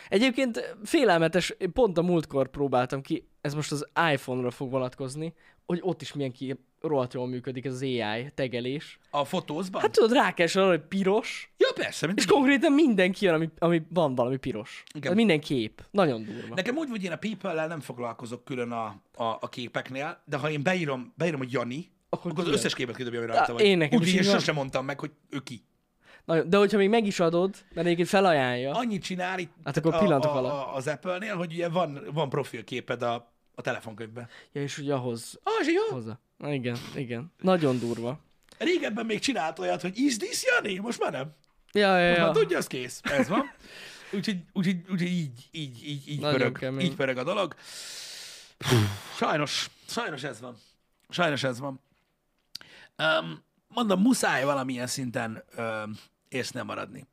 [0.09, 5.35] Egyébként félelmetes, pont a múltkor próbáltam ki, ez most az iPhone-ra fog vonatkozni,
[5.67, 8.99] hogy ott is milyen ki rohadt jól működik ez az AI tegelés.
[9.11, 9.81] A fotózban?
[9.81, 12.07] Hát tudod, rákeresel arra, hogy piros, ja, persze.
[12.07, 14.83] Mint és konkrétan minden kijön, ami, ami van valami piros.
[14.89, 15.03] Igen.
[15.03, 15.15] Igen.
[15.17, 15.85] Minden kép.
[15.91, 16.55] Nagyon durva.
[16.55, 20.51] Nekem úgy, hogy én a people nem foglalkozok külön a, a, a képeknél, de ha
[20.51, 23.63] én beírom, beírom, hogy Jani, akkor, akkor az összes képet kidobja, ami rajta vagy.
[23.63, 24.33] én nekem Úgy, is én van.
[24.33, 25.65] sosem mondtam meg, hogy ő ki.
[26.27, 29.95] Nagyon, de hogyha még meg is adod, mert egyébként felajánlja, Annyit csinál itt Hát akkor
[29.95, 34.29] a, a, a, az Apple-nél, hogy ugye van, van profilképed a, a telefonkönyvben.
[34.53, 35.95] ja, és ugye ahhoz Ah, és jó.
[35.97, 36.19] hozzá.
[36.37, 37.33] Na igen, igen.
[37.41, 38.19] Nagyon durva.
[38.59, 40.79] Régebben még csinált olyat, hogy is this Jani?
[40.79, 41.35] Most már nem.
[41.73, 42.33] Ja, ja, Most már ja.
[42.41, 43.01] tudja, az kész.
[43.05, 43.51] Ez van.
[44.13, 46.87] Úgyhogy, úgyhogy, úgyhogy így, így, így, így, Nagyon pörög, kemény.
[46.87, 47.55] így pörög a dolog.
[49.17, 50.57] Sajnos, sajnos ez van.
[51.09, 51.81] Sajnos ez van.
[52.99, 57.07] Um, mondom, muszáj valamilyen szinten um, észnél maradni.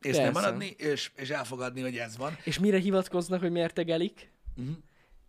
[0.00, 0.40] Észnél Persze.
[0.40, 2.36] maradni, és, és elfogadni, hogy ez van.
[2.44, 4.30] És mire hivatkoznak, hogy miért tegelik?
[4.56, 4.76] Uh-huh.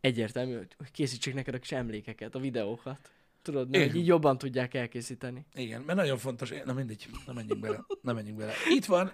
[0.02, 3.12] Egyértelmű, hogy készítsék neked a kis emlékeket, a videókat.
[3.41, 3.89] Tudod, mert Igen.
[3.89, 5.45] hogy így jobban tudják elkészíteni.
[5.54, 8.54] Igen, mert nagyon fontos, na mindegy, nem menjünk bele, nem menjünk bele.
[8.69, 9.12] Itt van,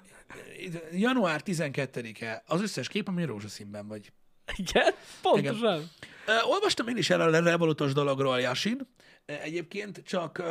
[0.58, 4.12] itt, január 12-e, az összes kép, ami rózsaszínben vagy.
[4.56, 5.90] Igen, pontosan.
[6.28, 8.88] Ö, olvastam én is erről a revolutos dologról, Yasin.
[9.26, 10.44] Egyébként csak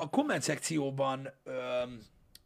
[0.00, 1.28] a komment szekcióban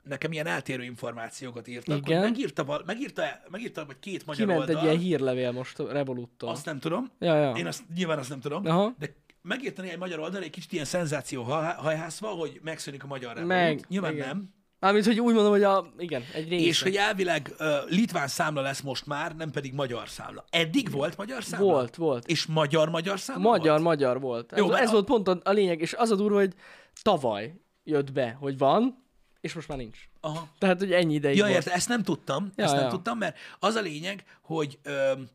[0.02, 1.96] nekem ilyen eltérő információkat írtak.
[1.96, 2.20] Igen.
[2.20, 4.76] Hogy megírta, megírta, megírta, vagy két magyar Kiment oldal.
[4.78, 6.48] egy ilyen hírlevél most Revoluttól.
[6.48, 7.10] Azt nem tudom.
[7.18, 7.52] Ja, ja.
[7.56, 8.66] Én azt nyilván azt nem tudom.
[8.66, 8.94] Aha.
[8.98, 13.28] De megírta egy magyar oldal egy kicsit ilyen szenzáció haj- hajhászva, hogy megszűnik a magyar
[13.34, 13.48] revolut.
[13.48, 14.26] Meg, Nyilván igen.
[14.26, 14.54] nem.
[14.85, 16.64] Mármint, hogy úgy mondom, hogy a, igen, egy része.
[16.66, 20.44] És hogy elvileg uh, litván számla lesz most már, nem pedig magyar számla.
[20.51, 21.66] Eddig volt magyar számla?
[21.66, 22.27] Volt, volt.
[22.27, 23.83] És magyar-magyar számla Magyar, volt?
[23.83, 24.53] magyar volt.
[24.53, 26.55] Ez, Jó, ez a- volt pont a, a lényeg, és az a durva, hogy
[27.03, 29.05] tavaly jött be, hogy van,
[29.40, 29.99] és most már nincs.
[30.20, 30.49] Aha.
[30.59, 31.57] Tehát, hogy ennyi ideig Ja, volt.
[31.57, 32.90] érte, ezt nem tudtam, Ja, ezt nem ja.
[32.90, 35.29] tudtam, mert az a lényeg, hogy, öm,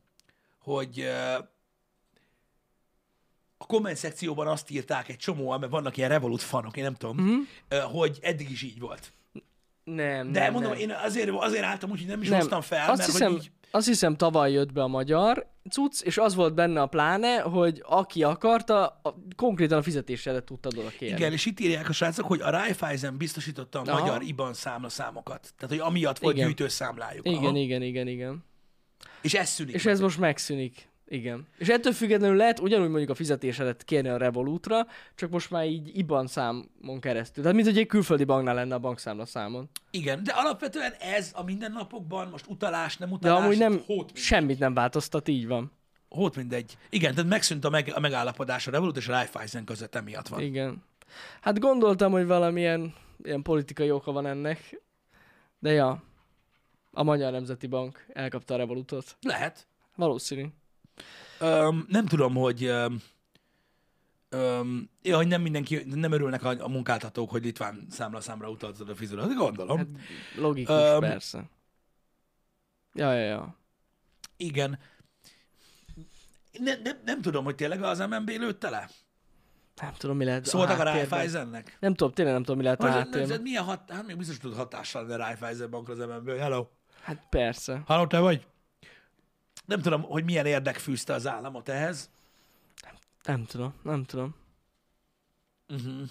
[0.59, 1.33] hogy ö,
[3.57, 7.17] a komment szekcióban azt írták egy csomó, mert vannak ilyen Revolut fanok, én nem tudom,
[7.69, 7.91] uh-huh.
[7.91, 9.13] hogy eddig is így volt.
[9.83, 10.79] Nem, De nem, mondom, nem.
[10.79, 12.39] én azért, azért álltam úgy, hogy nem is nem.
[12.39, 13.51] hoztam fel, azt mert hiszem, hogy így...
[13.71, 17.83] Azt hiszem tavaly jött be a magyar cucc, és az volt benne a pláne, hogy
[17.85, 21.15] aki akarta, a, konkrétan a fizetésedet tudtad oda kérni.
[21.15, 23.99] Igen, és itt írják a srácok, hogy a Raiffeisen biztosította a Aha.
[23.99, 25.53] magyar IBAN számla számokat.
[25.57, 26.47] Tehát, hogy amiatt volt Igen.
[26.47, 27.25] gyűjtőszámlájuk.
[27.27, 27.57] Igen, Aha.
[27.57, 28.43] igen, igen, igen.
[29.21, 29.73] És ez szűnik.
[29.73, 29.93] És meg.
[29.93, 30.88] ez most megszűnik.
[31.11, 31.47] Igen.
[31.57, 35.97] És ettől függetlenül lehet ugyanúgy mondjuk a fizetésedet kérni a Revolutra, csak most már így
[35.97, 37.43] IBAN számon keresztül.
[37.43, 39.69] Tehát mint hogy egy külföldi banknál lenne a bankszámla számon.
[39.91, 43.43] Igen, de alapvetően ez a mindennapokban most utalás, nem De utalás.
[43.43, 45.71] amúgy nem, hót semmit nem változtat, így van.
[46.09, 46.77] Hót mindegy.
[46.89, 50.41] Igen, tehát megszűnt a, meg, a megállapodás a Revolut és a Raiffeisen között emiatt van.
[50.41, 50.83] Igen.
[51.41, 52.93] Hát gondoltam, hogy valamilyen
[53.23, 54.81] ilyen politikai oka van ennek,
[55.59, 56.03] de ja,
[56.91, 59.17] a Magyar Nemzeti Bank elkapta a Revolutot.
[59.21, 59.67] Lehet.
[59.95, 60.45] Valószínű.
[61.39, 63.01] Öm, nem tudom, hogy öm,
[64.29, 68.89] öm, ja, hogy nem mindenki, nem örülnek a, a munkáltatók, hogy litván számla számra utaltad
[68.89, 69.27] a fizetőt.
[69.27, 69.77] De gondolom.
[69.77, 69.87] Hát,
[70.37, 70.99] logikus, Öm.
[70.99, 71.49] persze.
[72.93, 73.57] Ja, ja, ja.
[74.37, 74.79] Igen.
[76.59, 78.89] Ne, ne, nem tudom, hogy tényleg az MNB lőtte le?
[79.81, 81.09] Nem tudom, mi lehet Szóltak a háttérben.
[81.09, 81.77] Raiffeisennek?
[81.79, 83.41] Nem tudom, tényleg nem tudom, mi lehet a Vagy, ez, háttérben.
[83.41, 86.29] milyen hat, hát még biztos tud hatással lenni a Raiffeisen bankra az MNB.
[86.29, 86.67] Hello.
[87.01, 87.81] Hát persze.
[87.85, 88.45] Halló, te vagy?
[89.69, 92.09] Nem tudom, hogy milyen érdek fűzte az államot ehhez.
[93.23, 94.35] Nem tudom, nem tudom.
[95.67, 96.01] Uh-huh.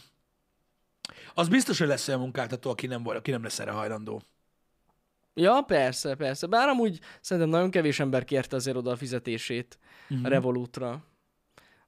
[1.34, 4.22] Az biztos, hogy lesz olyan munkáltató, aki nem, aki nem lesz erre hajlandó.
[5.34, 6.46] Ja, persze, persze.
[6.46, 10.24] Bár amúgy szerintem nagyon kevés ember kérte azért oda a fizetését Mhm.
[10.24, 11.04] a Revolutra.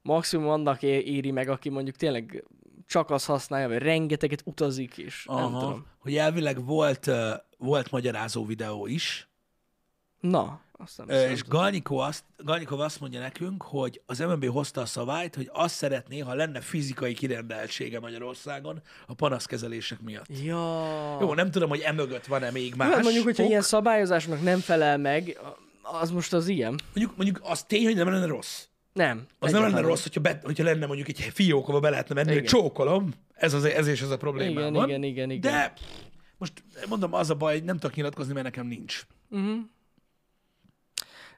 [0.01, 2.43] Maximum annak é- éri meg, aki mondjuk tényleg
[2.85, 5.59] csak azt használja, vagy rengeteget utazik, nem Aha.
[5.59, 5.85] tudom.
[5.97, 9.25] Hogy elvileg volt, uh, volt magyarázó videó is,
[10.19, 14.85] Na, azt nem és Galnyikó azt, Galnyikov azt mondja nekünk, hogy az MNB hozta a
[14.85, 20.25] szabályt, hogy azt szeretné, ha lenne fizikai kirendeltsége Magyarországon a panaszkezelések miatt.
[20.43, 21.17] Ja.
[21.21, 22.93] Jó, nem tudom, hogy emögött van-e még más.
[22.93, 23.49] Hát mondjuk, hogyha ok.
[23.49, 25.39] ilyen szabályozásnak nem felel meg,
[25.81, 26.79] az most az ilyen.
[26.93, 28.65] Mondjuk, mondjuk az tény, hogy nem lenne rossz.
[28.93, 29.25] Nem.
[29.39, 32.33] Az nem lenne rossz, hogyha, be, hogyha lenne mondjuk egy fiók, ahol be lehetne menni,
[32.33, 33.13] hogy csókolom.
[33.33, 34.89] Ez, az, ez is az a problémám Igen, van.
[34.89, 35.51] igen, igen, igen.
[35.51, 35.73] De
[36.37, 39.05] most mondom, az a baj, nem tudok nyilatkozni, mert nekem nincs.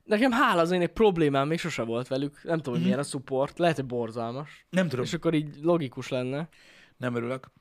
[0.04, 2.44] Nekem hála az én egy problémám még sose volt velük.
[2.44, 2.84] Nem tudom, hogy Mhm.
[2.84, 3.58] milyen a support.
[3.60, 4.66] Lehet, hogy borzalmas.
[4.70, 5.06] Nem tudom.
[5.06, 6.50] És akkor így logikus lenne.
[6.98, 7.52] Nem örülök.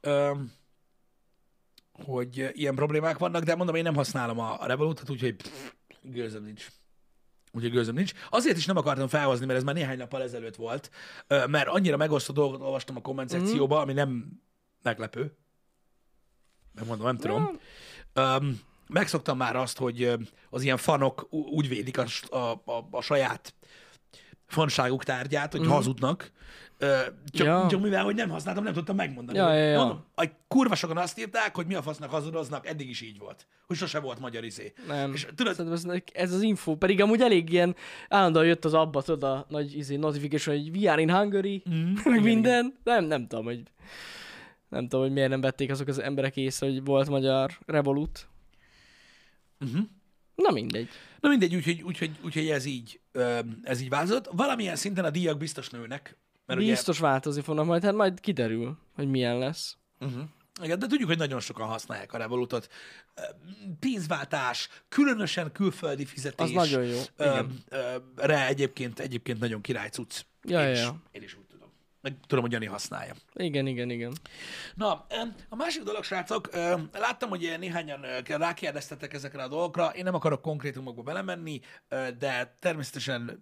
[0.00, 0.52] Öm,
[2.04, 5.70] hogy ilyen problémák vannak, de mondom, én nem használom a Revolutot, úgyhogy pff,
[6.02, 6.68] gőzöm nincs.
[7.52, 8.12] Úgyhogy gőzöm nincs.
[8.30, 10.90] Azért is nem akartam felhozni, mert ez már néhány nappal ezelőtt volt,
[11.28, 14.40] mert annyira megosztó dolgot olvastam a komment szekcióba, ami nem
[14.82, 15.36] meglepő.
[16.74, 17.60] Megmondom, nem tudom.
[18.14, 20.12] Um, megszoktam már azt, hogy
[20.50, 23.54] az ilyen fanok úgy védik a, a, a, a saját
[24.46, 26.32] fanságuk tárgyát, hogy hazudnak.
[26.78, 26.98] Ö,
[27.30, 27.66] Csak, Ja.
[27.70, 29.38] csak mivel, hogy nem használtam, nem tudtam megmondani.
[29.38, 29.78] Ja, ja, ja.
[29.78, 33.46] Mondom, a kurva sokan azt írták, hogy mi a fasznak hazudoznak, eddig is így volt.
[33.66, 34.72] Hogy sose volt magyar izé.
[34.88, 35.12] Nem.
[35.12, 37.76] És tudod, ez, ez az info, pedig amúgy elég ilyen,
[38.08, 41.92] állandóan jött az abba, tudod, a nagy izé, notification, hogy we are in Hungary, mm,
[42.12, 42.74] meg minden.
[42.84, 43.62] Nem, nem tudom, hogy
[44.68, 48.28] nem tudom, hogy miért nem vették azok az emberek észre, hogy volt magyar Revolut.
[49.64, 49.86] Uh-huh.
[50.34, 50.88] Na mindegy.
[51.20, 53.00] Na mindegy, úgyhogy, úgyhogy, úgyhogy ez így,
[53.62, 54.28] ez így változott.
[54.32, 56.16] Valamilyen szinten a díjak biztos nőnek.
[56.46, 59.76] Mert Biztos változni fognak majd, hát majd kiderül, hogy milyen lesz.
[60.00, 60.28] Ugye, uh-huh.
[60.62, 62.68] igen, de tudjuk, hogy nagyon sokan használják a Revolutot.
[63.80, 66.46] Pénzváltás, különösen külföldi fizetés.
[66.46, 67.00] Az nagyon jó.
[67.16, 70.20] Ö, ö, re egyébként, egyébként nagyon király cucc.
[70.42, 71.43] Ja, én, ja, is, én is úgy.
[72.04, 73.14] Meg tudom, hogy Jani használja.
[73.34, 74.12] Igen, igen, igen.
[74.74, 75.06] Na,
[75.48, 76.54] a másik dolog, srácok,
[76.92, 81.60] láttam, hogy néhányan rákérdeztetek ezekre a dolgokra, én nem akarok konkrétumokba belemenni,
[82.18, 83.40] de természetesen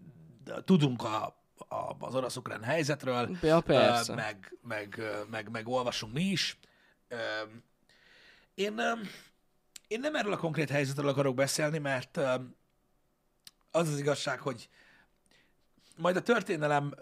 [0.65, 1.25] tudunk a,
[1.69, 4.15] a, az orosz-ukrán helyzetről, Ja, persze.
[4.15, 6.59] meg, meg, meg, meg olvasunk mi is.
[8.55, 8.81] Én,
[9.89, 12.17] én nem erről a konkrét helyzetről akarok beszélni, mert
[13.71, 14.69] az az igazság, hogy
[16.03, 16.95] majd a történelem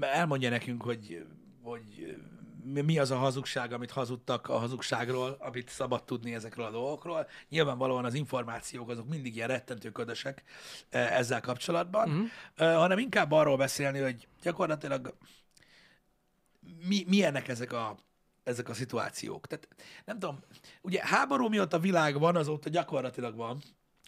[0.00, 1.26] elmondja nekünk, hogy,
[1.62, 2.16] hogy
[2.64, 7.28] mi- az a hazugság, amit hazudtak a hazugságról, amit szabad tudni ezekről a dolgokról.
[7.48, 10.42] Nyilvánvalóan az információk azok mindig ilyen rettentő ködösek
[10.90, 12.76] ö, ezzel kapcsolatban, uh-huh.
[12.76, 15.14] hanem inkább arról beszélni, hogy gyakorlatilag
[16.88, 17.96] mi, milyenek ezek a,
[18.44, 19.46] ezek a szituációk.
[19.46, 19.68] Tehát
[20.04, 20.40] nem tudom,
[20.82, 23.62] ugye háború miatt a világ van, azóta gyakorlatilag van,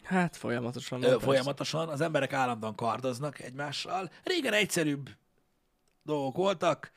[0.05, 1.03] Hát folyamatosan.
[1.03, 4.11] Ö, folyamatosan, az emberek állandóan kardoznak egymással.
[4.25, 5.11] Régen egyszerűbb
[6.03, 6.93] dolgok voltak.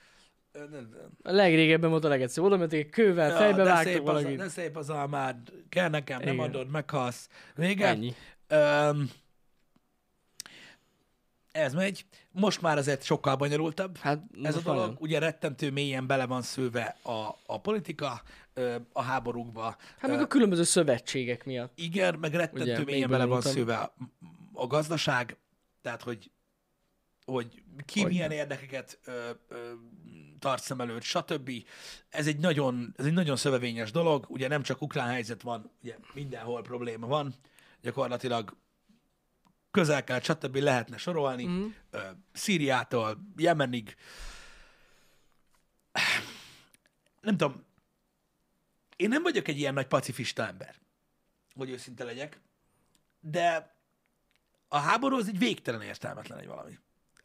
[0.52, 1.10] Nem- nem.
[1.24, 2.52] A legrégebben volt a legegyszerűbb.
[2.52, 4.38] Oda mentek kővel, Ja, fejbe vágtak szép az, valakit.
[4.38, 5.38] de szép az almád,
[5.70, 6.46] kell nekem, nem Igen.
[6.46, 7.30] adod, meghalsz.
[7.56, 7.88] Vége.
[7.88, 8.13] Ennyi.
[8.48, 9.10] Öm,
[11.58, 12.06] ez megy.
[12.32, 13.98] Most már azért sokkal bonyolultabb.
[13.98, 14.98] Hát Ez a dolog, nagyon.
[15.00, 18.22] ugye rettentő mélyen bele van szőve a, a politika,
[18.91, 19.76] a háborúkba.
[19.98, 21.72] Hát meg a különböző szövetségek miatt.
[21.76, 23.93] Igen, meg rettentő Ugye, mélyen bele van szőve a,
[24.54, 25.38] a gazdaság,
[25.82, 26.32] tehát hogy,
[27.26, 29.56] hogy ki Hogy milyen érdekeket ö, ö,
[30.39, 31.52] tart szem előtt, stb.
[32.10, 35.96] Ez egy, nagyon, ez egy nagyon szövevényes dolog, ugye nem csak ukrán helyzet van, ugye
[36.13, 37.34] mindenhol probléma van,
[37.82, 38.56] gyakorlatilag
[39.71, 40.56] közel kell, stb.
[40.56, 41.67] lehetne sorolni, mm.
[42.34, 43.95] Szíriától, Jemenig,
[47.21, 47.65] nem tudom,
[48.95, 50.75] én nem vagyok egy ilyen nagy pacifista ember,
[51.56, 52.41] hogy őszinte legyek,
[53.19, 53.75] de
[54.67, 56.80] a háború az egy végtelen értelmetlen egy valami.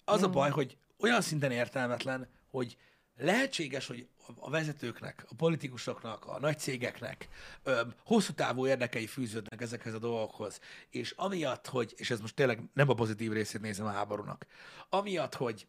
[0.04, 2.76] Az a baj, hogy olyan szinten értelmetlen, hogy
[3.16, 7.28] lehetséges, hogy a vezetőknek, a politikusoknak, a nagy cégeknek
[7.62, 12.62] ö, hosszú távú érdekei fűződnek ezekhez a dolgokhoz, és amiatt, hogy, és ez most tényleg
[12.72, 14.46] nem a pozitív részét nézem a háborúnak,
[14.88, 15.66] amiatt, hogy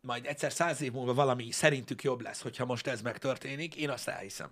[0.00, 4.08] majd egyszer száz év múlva valami szerintük jobb lesz, hogyha most ez megtörténik, én azt
[4.08, 4.50] elhiszem.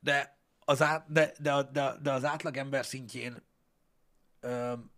[0.00, 3.42] De az, át, de, de, de, de az átlagember szintjén
[4.40, 4.90] öm,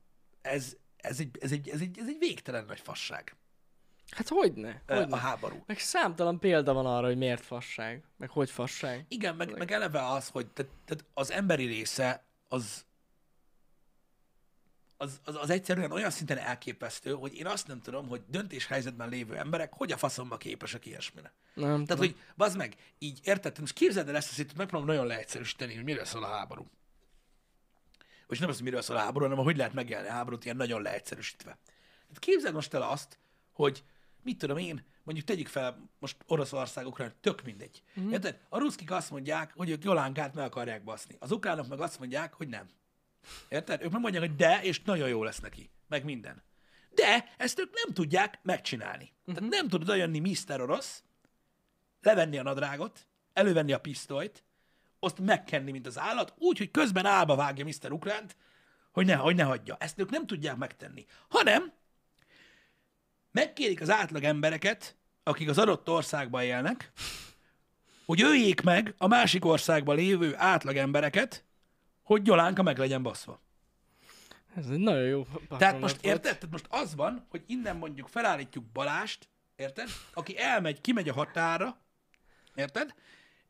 [0.42, 3.36] ez, ez, egy, ez, egy, ez, egy, ez egy végtelen nagy fasság,
[4.10, 4.82] Hát hogyne?
[4.86, 5.14] hogyne?
[5.14, 5.62] a háború.
[5.66, 9.04] Meg számtalan példa van arra, hogy miért fasság, meg hogy fasság.
[9.08, 12.84] Igen, meg, meg eleve az, hogy tehát, tehát az emberi része az,
[14.96, 19.36] az, az, az egyszerűen olyan szinten elképesztő, hogy én azt nem tudom, hogy döntéshelyzetben lévő
[19.36, 21.32] emberek hogy a faszomba képesek ilyesmire.
[21.54, 21.98] Nem Tehát, tudom.
[21.98, 25.84] hogy bazd meg, így érted, most képzeld el ezt a szitot, megpróbálom nagyon leegyszerűsíteni, hogy
[25.84, 26.70] miről szól a háború.
[28.28, 30.56] És nem az, hogy miről szól a háború, hanem hogy lehet megélni a háborút ilyen
[30.56, 31.58] nagyon leegyszerűsítve.
[32.08, 33.18] Hát képzeld most el azt,
[33.52, 33.84] hogy
[34.22, 37.82] mit tudom én, mondjuk tegyük fel most Oroszország, Ukrán, tök mindegy.
[38.00, 38.10] Mm.
[38.10, 38.40] Érted?
[38.48, 41.16] A ruszkik azt mondják, hogy ők Jolánkát meg akarják baszni.
[41.18, 42.66] Az ukránok meg azt mondják, hogy nem.
[43.48, 43.82] Érted?
[43.82, 45.70] Ők meg mondják, hogy de, és nagyon jó lesz neki.
[45.88, 46.42] Meg minden.
[46.94, 49.12] De ezt ők nem tudják megcsinálni.
[49.24, 50.60] Tehát nem tudod oljönni Mr.
[50.60, 51.02] Orosz,
[52.02, 54.44] levenni a nadrágot, elővenni a pisztolyt,
[54.98, 57.92] azt megkenni, mint az állat, úgy, hogy közben állba vágja Mr.
[57.92, 58.36] Ukránt,
[58.92, 59.76] hogy ne, hogy ne hagyja.
[59.80, 61.06] Ezt ők nem tudják megtenni.
[61.28, 61.72] Hanem
[63.32, 66.92] megkérik az átlag embereket, akik az adott országban élnek,
[68.04, 71.44] hogy öljék meg a másik országban lévő átlag embereket,
[72.02, 73.40] hogy Gyolánka meg legyen baszva.
[74.54, 75.26] Ez egy nagyon jó
[75.58, 76.04] Tehát most volt.
[76.04, 76.38] érted?
[76.38, 79.88] Tehát most az van, hogy innen mondjuk felállítjuk Balást, érted?
[80.14, 81.80] Aki elmegy, kimegy a határa,
[82.54, 82.94] érted?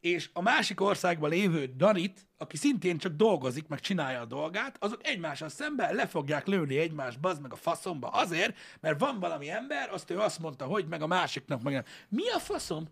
[0.00, 5.06] És a másik országban lévő Danit, aki szintén csak dolgozik, meg csinálja a dolgát, azok
[5.06, 9.90] egymással szemben le fogják lőni egymást, bazd meg a faszomba, azért, mert van valami ember,
[9.92, 11.84] azt ő azt mondta, hogy meg a másiknak meg nem.
[12.08, 12.88] Mi a faszom?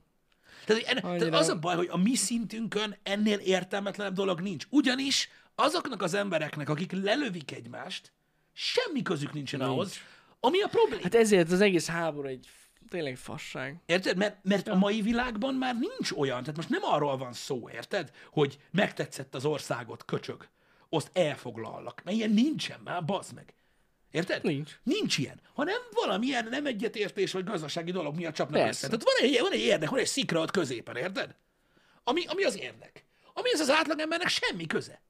[0.65, 4.67] Tehát, enne, tehát az a baj, hogy a mi szintünkön ennél értelmetlenebb dolog nincs.
[4.71, 8.13] Ugyanis azoknak az embereknek, akik lelövik egymást,
[8.53, 9.73] semmi közük nincsen Nincs.
[9.73, 9.97] ahhoz,
[10.41, 11.03] ami a probléma.
[11.03, 12.49] Hát ezért az egész háború egy
[12.89, 13.81] tényleg fasság.
[13.87, 14.17] Érted?
[14.17, 18.11] Mert, mert a mai világban már nincs olyan, tehát most nem arról van szó, érted?
[18.31, 20.49] Hogy megtetszett az országot, köcsög.
[20.89, 22.01] Azt elfoglallak.
[22.05, 23.55] Mert ilyen nincsen már, bazd meg.
[24.11, 24.43] Érted?
[24.43, 24.79] Nincs.
[24.83, 25.41] Nincs ilyen.
[25.55, 28.87] Hanem valamilyen nem egyetértés vagy gazdasági dolog miatt csapnak Persze.
[28.87, 28.97] össze.
[28.97, 31.35] Tehát van egy, van egy érdek, van egy szikra ott középen, érted?
[32.05, 33.05] Ami, ami az érdek.
[33.33, 35.01] Ami ez az átlagembernek semmi köze.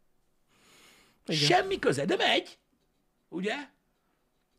[1.26, 1.40] Igen.
[1.40, 2.58] Semmi köze, de megy.
[3.28, 3.54] Ugye?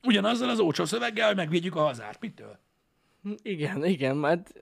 [0.04, 2.20] Ugyanazzal az ócsó szöveggel, hogy megvédjük a hazárt.
[2.20, 2.60] Mitől?
[3.42, 4.54] Igen, igen, mert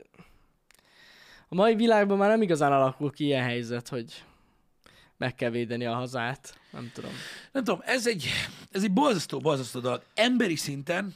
[1.48, 4.24] a mai világban már nem igazán alakul ki ilyen helyzet, hogy
[5.18, 6.60] meg kell védeni a hazát.
[6.72, 7.12] Nem tudom.
[7.52, 8.30] nem tudom, ez egy,
[8.72, 10.04] ez egy borzasztó, borzasztó dolog.
[10.14, 11.16] Emberi szinten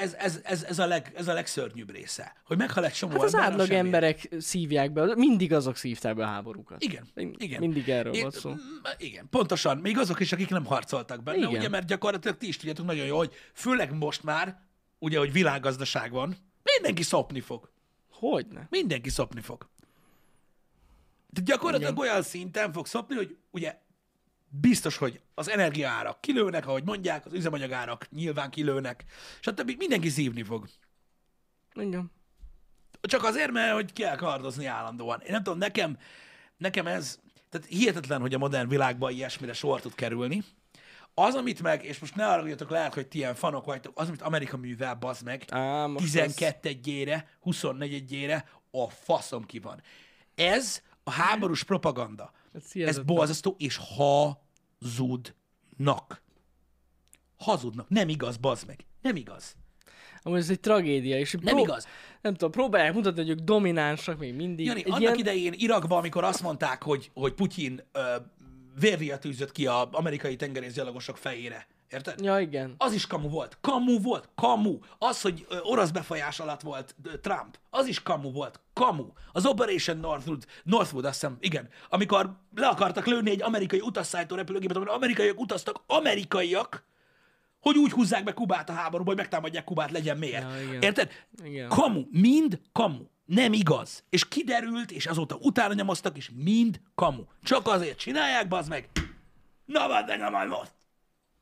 [0.00, 2.36] ez, ez, ez, ez, a, leg, ez a legszörnyűbb része.
[2.44, 3.78] Hogy meghal egy csomó Hát az ember, átlag semmi.
[3.78, 6.82] emberek szívják be, mindig azok szívták be a háborúkat.
[6.82, 7.60] Igen, igen.
[7.60, 8.54] Mindig erről volt szó.
[8.98, 9.78] Igen, pontosan.
[9.78, 11.50] Még azok is, akik nem harcoltak benne, Igen.
[11.50, 14.60] ugye, mert gyakorlatilag ti is tudjátok nagyon jól, hogy főleg most már,
[14.98, 17.70] ugye, hogy világgazdaság van, mindenki szopni fog.
[18.10, 18.66] Hogyne?
[18.70, 19.68] Mindenki szopni fog.
[21.28, 22.08] De gyakorlatilag Igen.
[22.08, 23.78] olyan szinten fog szopni, hogy ugye
[24.48, 29.04] biztos, hogy az energiaárak kilőnek, ahogy mondják, az üzemanyagárak nyilván kilőnek,
[29.40, 29.74] stb.
[29.78, 30.68] Mindenki szívni fog.
[31.74, 32.10] Igen.
[33.00, 35.20] Csak azért, mert hogy kell kardozni állandóan.
[35.20, 35.98] Én nem tudom, nekem,
[36.56, 40.44] nekem ez, tehát hihetetlen, hogy a modern világban ilyesmire sor tud kerülni.
[41.14, 44.22] Az, amit meg, és most ne arra lehet, hogy ti ilyen fanok vagytok, az, amit
[44.22, 49.82] Amerika művel, bazd meg, Á, most 12 egyére, 24 egyére, a faszom ki van.
[50.34, 52.32] Ez a háborús propaganda.
[52.52, 53.78] Ez Ez borzasztó, és
[54.78, 56.22] hazudnak.
[57.38, 57.88] Hazudnak.
[57.88, 58.86] Nem igaz, bazd meg.
[59.02, 59.56] Nem igaz.
[60.22, 61.86] Amúgy ez egy tragédia, és Nem igaz.
[62.20, 64.66] Nem tudom, próbálják mutatni, hogy ők dominánsak még mindig.
[64.66, 68.16] Jani, Egy annak ilyen- idején Irakban, amikor azt mondták, hogy, hogy Putyin ö,
[68.80, 71.66] vérriat űzött ki az amerikai tengerészgyalogosok fejére.
[71.90, 72.20] Érted?
[72.20, 72.74] Ja, igen.
[72.78, 73.58] Az is kamu volt.
[73.60, 74.28] Kamu volt.
[74.34, 74.78] Kamu.
[74.98, 78.60] Az, hogy orosz befolyás alatt volt Trump, az is kamu volt.
[78.72, 79.06] Kamu.
[79.32, 81.68] Az Operation Northwood, Northwood azt hiszem, igen.
[81.88, 86.84] Amikor le akartak lőni egy amerikai utasszállító repülőgépet, ahol amerikaiak utaztak, amerikaiak,
[87.60, 90.42] hogy úgy húzzák be Kubát a háborúba, hogy megtámadják Kubát, legyen miért.
[90.42, 90.82] Ja, igen.
[90.82, 91.10] Érted?
[91.44, 91.68] Igen.
[91.68, 92.04] Kamu.
[92.10, 93.04] Mind kamu.
[93.30, 94.04] Nem igaz.
[94.08, 97.22] És kiderült, és azóta utána nyomoztak, és mind kamu.
[97.42, 98.88] Csak azért csinálják, bazd meg.
[99.64, 100.72] Na, vedd meg majd most.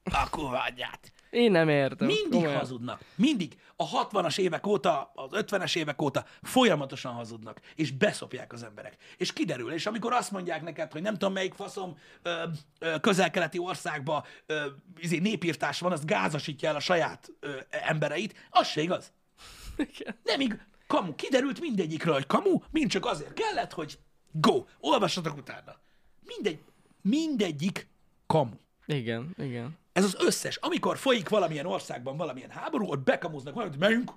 [0.05, 1.13] A kurványát.
[1.31, 2.07] Én nem értem.
[2.07, 2.59] Mindig komolyan.
[2.59, 3.01] hazudnak.
[3.15, 3.57] Mindig.
[3.77, 8.97] A 60-as évek óta, az 50-es évek óta folyamatosan hazudnak, és beszopják az emberek.
[9.17, 12.43] És kiderül, és amikor azt mondják neked, hogy nem tudom melyik faszom ö,
[12.79, 14.67] ö, közel-keleti országba ö,
[14.99, 19.13] izé, népírtás van, az gázasítja el a saját ö, embereit, az se igaz.
[19.99, 20.17] Igen.
[20.25, 20.59] Nem igaz.
[20.89, 21.15] Kamu.
[21.15, 23.99] Kiderült mindegyikről, hogy kamu, mind csak azért kellett, hogy
[24.33, 24.65] go.
[24.81, 25.77] Olvassatok utána.
[26.25, 26.59] Mindegy,
[27.03, 27.89] mindegyik
[28.27, 28.55] kamu.
[28.87, 29.79] Igen, igen.
[29.93, 30.57] Ez az összes.
[30.57, 34.13] Amikor folyik valamilyen országban valamilyen háború, ott bekamuznak valamit, hogy menjünk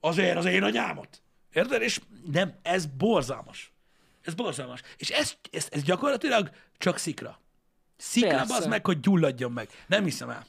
[0.00, 1.22] azért az én anyámot.
[1.52, 1.82] Érted?
[1.82, 2.00] És
[2.32, 3.72] nem, ez borzalmas.
[4.22, 4.80] Ez borzalmas.
[4.96, 7.40] És ez, ez, ez gyakorlatilag csak szikra.
[7.96, 9.68] Szikra az meg, hogy gyulladjon meg.
[9.86, 10.46] Nem hiszem el.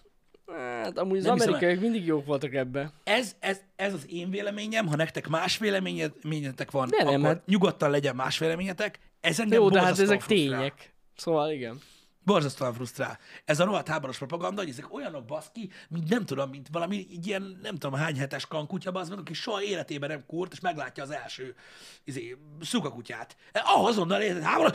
[0.55, 2.91] Hát amúgy az Nem hiszem mindig jók voltak ebbe.
[3.03, 7.45] Ez, ez, ez az én véleményem, ha nektek más véleményetek van, De nem, akkor hát-
[7.45, 8.99] nyugodtan legyen más véleményetek.
[9.21, 10.57] Ez engem Jó, de hát ezek frusztrál.
[10.57, 10.93] tények.
[11.15, 11.79] Szóval igen.
[12.23, 13.17] Borzasztóan frusztrál.
[13.45, 17.27] Ez a rohadt háborús propaganda, hogy ezek olyanok baszki, mint nem tudom, mint valami így
[17.27, 21.03] ilyen, nem tudom, hány hetes kankutya, az meg, aki soha életében nem kurt, és meglátja
[21.03, 21.55] az első
[22.03, 23.35] izé, szukakutyát.
[23.51, 24.69] Eh, Azonnal érted, háború,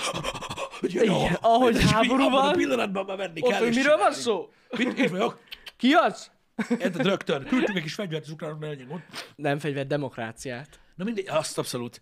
[0.81, 3.61] Igen, ahogy És így háború abban a van, pillanatban már venni Ott, kell.
[3.61, 4.53] hogy miről van szó?
[4.79, 5.39] Mit, vagyok.
[5.83, 6.31] Ki az?
[6.71, 7.45] Érted, rögtön.
[7.45, 9.03] Küldtünk egy kis fegyvert az ukránok, ne legyen gond.
[9.37, 10.81] Nem fegyver, demokráciát.
[10.95, 12.01] Na mindegy, azt abszolút.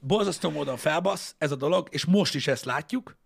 [0.00, 3.16] Borzasztó módon felbasz ez a dolog, és most is ezt látjuk.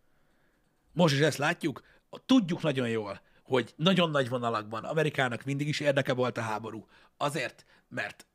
[0.92, 1.82] Most is ezt látjuk.
[2.26, 6.86] Tudjuk nagyon jól, hogy nagyon nagy vonalakban Amerikának mindig is érdeke volt a háború.
[7.16, 8.26] Azért, mert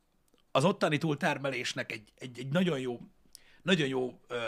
[0.50, 3.00] az ottani túltermelésnek egy, egy, egy nagyon jó,
[3.62, 4.38] nagyon jó, ö,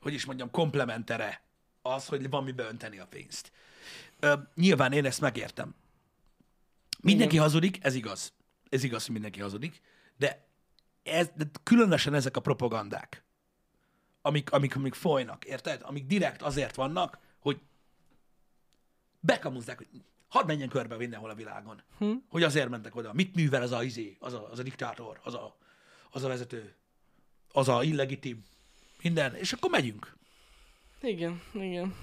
[0.00, 1.42] hogy is mondjam, komplementere
[1.82, 3.52] az, hogy van mibe önteni a pénzt.
[4.20, 5.74] Ö, nyilván én ezt megértem.
[7.02, 8.32] Mindenki hazudik, ez igaz.
[8.68, 9.80] Ez igaz, hogy mindenki hazudik,
[10.16, 10.46] de,
[11.02, 13.24] ez, de különösen ezek a propagandák,
[14.22, 15.80] amik, amik, amik folynak, érted?
[15.84, 17.60] Amik direkt azért vannak, hogy
[19.20, 19.88] bekamuzzák, hogy
[20.28, 21.82] hadd menjen körbe mindenhol a világon.
[21.98, 22.12] Hm?
[22.28, 23.12] Hogy azért mentek oda.
[23.12, 25.56] Mit művel az a izé, az a, az a diktátor, az a,
[26.10, 26.74] az a vezető,
[27.52, 28.44] az a illegitim.
[29.02, 30.16] minden, és akkor megyünk.
[31.00, 31.94] Igen, igen.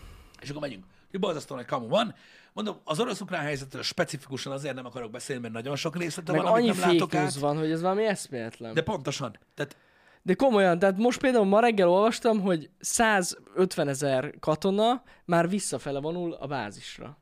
[0.41, 0.86] És akkor megyünk.
[1.10, 2.16] Úgyhogy borzasztóan egy kamu van.
[2.53, 6.51] Mondom, az orosz-ukrán helyzetről specifikusan azért nem akarok beszélni, mert nagyon sok részlete Meg van,
[6.51, 7.34] amit annyi nem látok át.
[7.34, 8.74] van, hogy ez valami eszméletlen.
[8.74, 9.38] De pontosan.
[9.55, 9.76] Tehát
[10.22, 16.34] de komolyan, tehát most például ma reggel olvastam, hogy 150 ezer katona már visszafele vonul
[16.34, 17.18] a bázisra.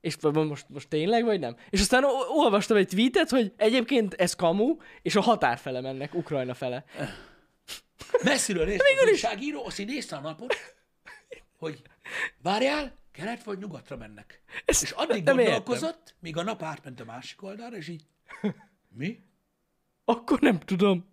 [0.00, 1.56] És most, most tényleg, vagy nem?
[1.70, 6.54] És aztán olvastam egy tweetet, hogy egyébként ez kamu, és a határ fele mennek, Ukrajna
[6.54, 6.84] fele.
[8.22, 10.54] messziről nézte az újságíró, azt így nézte a napot,
[11.62, 11.82] hogy
[12.42, 14.42] várjál, kelet vagy nyugatra mennek.
[14.64, 15.54] Ezt És addig nem értem.
[15.54, 18.06] gondolkozott, míg a nap átment a másik oldalra, és így,
[18.88, 19.20] mi?
[20.04, 21.10] Akkor nem tudom.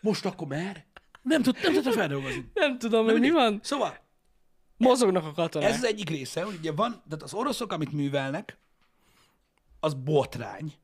[0.00, 0.84] Most akkor mer?
[1.22, 2.50] Nem, tud, nem tudta feldolgozni.
[2.54, 3.60] Nem tudom, hogy mi van.
[3.62, 3.98] Szóval,
[4.76, 5.68] Mozognak a katonák.
[5.68, 8.58] ez az egyik része, hogy ugye van, tehát az oroszok, amit művelnek,
[9.80, 10.74] az botrány.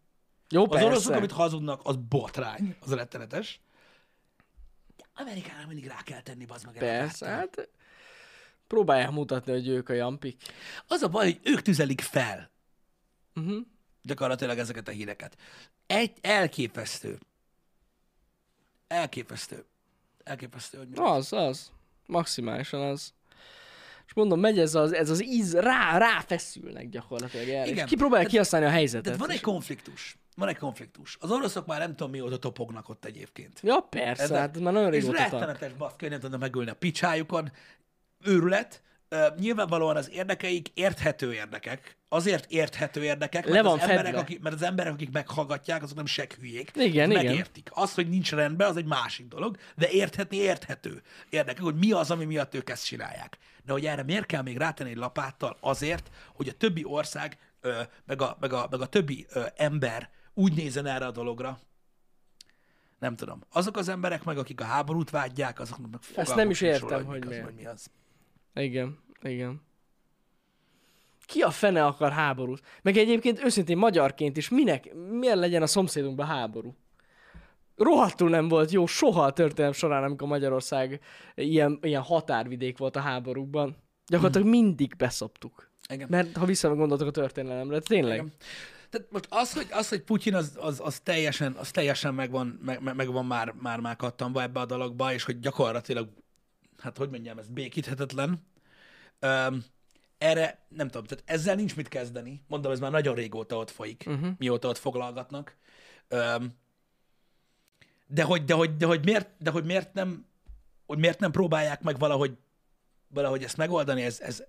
[0.49, 0.86] Jó, Az persze.
[0.86, 3.61] oroszok, amit hazudnak, az botrány, az rettenetes.
[5.14, 6.74] Amerikának mindig rá kell tenni, bazd meg.
[6.74, 7.68] Persze, hát
[8.74, 10.42] próbálják mutatni, hogy ők a jampik.
[10.86, 12.50] Az a baj, hogy ők tüzelik fel
[13.36, 13.56] Uh-huh.
[14.02, 15.36] gyakorlatilag ezeket a híreket.
[15.86, 17.18] Egy elképesztő.
[18.88, 19.64] Elképesztő.
[20.24, 20.96] Elképesztő, hogy mi.
[20.98, 21.70] Az, az.
[22.06, 23.12] Maximálisan az.
[24.06, 27.66] És mondom, megy ez az, ez az íz, rá, ráfeszülnek gyakorlatilag erre.
[27.66, 27.84] Igen.
[27.84, 29.04] És kipróbálják Tehát- kihasználni a helyzetet.
[29.04, 30.18] Tehát van egy És- konfliktus.
[30.36, 31.16] Van egy konfliktus.
[31.20, 33.60] Az oroszok már nem tudom mióta topognak ott egyébként.
[33.62, 34.38] Ja, persze, Érted?
[34.38, 35.30] hát már nagyon És régóta tart.
[35.32, 37.52] rettenetes baszki, nem tudnak megülni a picsájukon.
[38.24, 38.82] Őrület.
[39.38, 41.96] Nyilvánvalóan az érdekeik érthető érdekek.
[42.08, 45.96] Azért érthető érdekek, mert, Le van az, emberek, akik, mert az emberek, akik meghallgatják, azok
[45.96, 46.70] nem seghülyék.
[46.74, 47.24] Igen, igen.
[47.24, 47.70] Megértik.
[47.74, 52.10] Az, hogy nincs rendben, az egy másik dolog, de érthetni érthető érdekek, hogy mi az,
[52.10, 53.38] ami miatt ők ezt csinálják.
[53.64, 55.56] De hogy erre miért kell még rátenni egy lapáttal?
[55.60, 57.38] Azért, hogy a többi ország,
[58.06, 61.58] meg, a, meg, a, meg a többi ember úgy nézzen erre a dologra,
[62.98, 63.42] nem tudom.
[63.52, 67.24] Azok az emberek meg, akik a háborút vágyják, azoknak meg fogalmuk nem is értem, hogy
[67.24, 67.90] mik az, vagy mi az.
[68.55, 69.61] Igen, igen.
[71.26, 72.62] Ki a fene akar háborút?
[72.82, 76.76] Meg egyébként őszintén magyarként is minek, miért legyen a szomszédunkban háború?
[77.76, 81.01] Rohadtul nem volt jó soha a történelem során, amikor Magyarország
[81.34, 83.76] ilyen, ilyen határvidék volt a háborúkban.
[84.07, 85.70] Gyakorlatilag mindig beszoptuk.
[85.88, 86.07] Igen.
[86.11, 88.14] Mert ha visszagondoltok a történelemre, tényleg.
[88.14, 88.32] Igen.
[88.90, 92.82] Tehát most az, hogy, az, hogy Putyin az, az, az teljesen, az teljesen megvan, meg,
[92.82, 96.09] meg- megvan már, már, már kattanva ebbe a dologba, és hogy gyakorlatilag,
[96.80, 98.46] hát hogy mondjam, ez békíthetetlen.
[99.20, 99.64] Um,
[100.18, 102.42] erre nem tudom, tehát ezzel nincs mit kezdeni.
[102.48, 104.28] Mondom, ez már nagyon régóta ott folyik, uh-huh.
[104.38, 105.56] mióta ott foglalgatnak.
[106.08, 106.58] Um,
[108.06, 110.26] de hogy, de hogy, de hogy, miért, de hogy miért nem,
[110.86, 112.36] hogy miért nem próbálják meg valahogy,
[113.08, 114.44] valahogy ezt megoldani, ez, ez,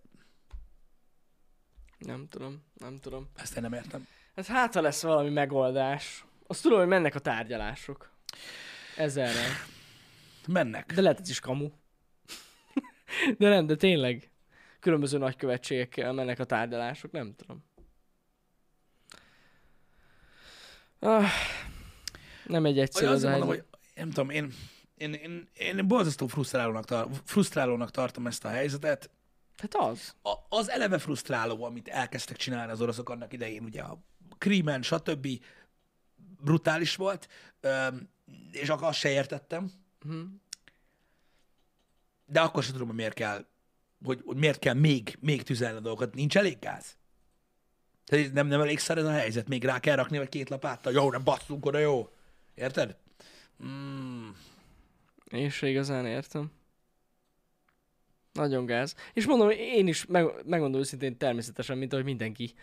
[1.97, 3.29] Nem tudom, nem tudom.
[3.36, 4.07] ezt én nem értem.
[4.36, 6.25] Hát hát, ha lesz valami megoldás.
[6.47, 8.11] Azt tudom, hogy mennek a tárgyalások.
[8.97, 9.51] Ezerrel.
[10.47, 10.93] Mennek.
[10.93, 11.69] De lehet ez is kamu.
[13.38, 14.32] De nem, de tényleg.
[14.80, 17.64] Különböző nagykövetségekkel mennek a tárgyalások, nem tudom.
[20.99, 21.26] Ah,
[22.45, 23.64] nem egy egyszerű az mondom, hogy
[23.95, 24.53] nem tudom, én,
[24.97, 29.09] én, én, én borzasztó frusztrálónak, tar- frusztrálónak tartom ezt a helyzetet.
[29.57, 30.16] Hát az.
[30.24, 34.03] A, az eleve frusztráló, amit elkezdtek csinálni az oroszok annak idején, ugye a
[34.38, 35.28] Krímen, stb.
[36.41, 37.28] brutális volt,
[38.51, 39.72] és akkor azt se értettem.
[40.05, 40.20] Mhm.
[42.32, 43.45] De akkor sem tudom, hogy miért kell,
[44.03, 46.13] hogy, hogy miért kell még, még tüzelni a dolgokat.
[46.13, 46.97] Nincs elég gáz.
[48.05, 50.93] Tehát nem, nem elég szar ez a helyzet, még rá kell rakni, vagy két lapáttal.
[50.93, 52.09] Jó, nem basszunk oda, jó.
[52.55, 52.97] Érted?
[53.63, 54.29] Mm,
[55.32, 56.51] Én se igazán értem.
[58.34, 58.95] Nagyon gáz.
[59.13, 62.53] És mondom, én is meg, megmondom őszintén természetesen, mint ahogy mindenki.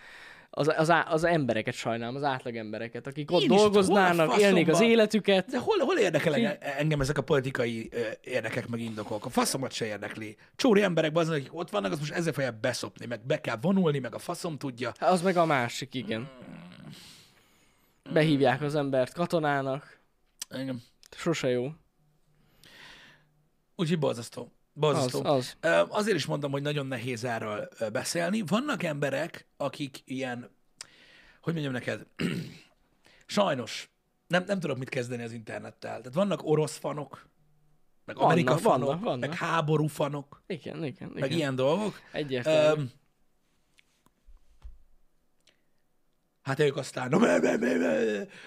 [0.51, 4.69] Az, az, á- az embereket sajnálom, az átlag embereket, akik ott Én a dolgoznának, élnék
[4.69, 5.47] az életüket.
[5.47, 9.25] De hol, hol érdekel Ki- engem, ezek a politikai ö, érdekek meg indokok?
[9.25, 10.37] A faszomat se érdekli.
[10.57, 13.99] Csóri emberek azon, akik ott vannak, az most ezzel fogják beszopni, meg be kell vonulni,
[13.99, 14.93] meg a faszom tudja.
[14.99, 16.29] Hát az meg a másik, igen.
[18.13, 19.99] Behívják az embert katonának.
[20.49, 20.83] Engem.
[21.17, 21.71] Sose jó.
[23.77, 24.53] Úgyhogy borzasztó.
[24.81, 25.25] Az, Borzasztó.
[25.25, 25.57] az.
[25.89, 28.43] Azért is mondom, hogy nagyon nehéz erről beszélni.
[28.47, 30.51] Vannak emberek, akik ilyen,
[31.43, 32.07] hogy mondjam neked,
[33.27, 33.91] sajnos
[34.27, 35.97] nem, nem tudok mit kezdeni az internettel.
[35.97, 37.29] Tehát vannak orosz fanok,
[38.05, 39.21] meg Vannak, Amerika fanok, vannak, vannak.
[39.29, 41.39] meg háború fanok, Igen, igen, meg igen.
[41.39, 42.01] ilyen dolgok.
[42.13, 42.85] Egyértelmű.
[46.43, 47.09] Hát ők aztán,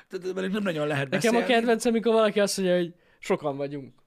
[0.10, 1.38] nem nagyon lehet Nekem beszélni.
[1.38, 4.01] a kedvencem, amikor valaki azt mondja, hogy sokan vagyunk.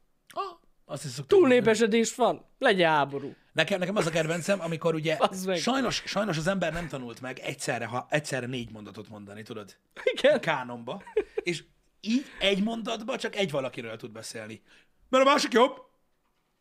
[0.84, 1.12] Azt is.
[1.26, 3.34] Túlnépesedés van, legyen háború.
[3.52, 5.18] Nekem, nekem az a kedvencem, amikor ugye
[5.56, 9.76] sajnos, sajnos az ember nem tanult meg egyszerre, ha, egyszerre négy mondatot mondani, tudod?
[10.04, 10.40] Igen.
[10.40, 11.02] Kánonba.
[11.42, 11.64] És
[12.00, 14.62] így egy mondatba csak egy valakiről tud beszélni.
[15.08, 15.76] Mert a másik jobb.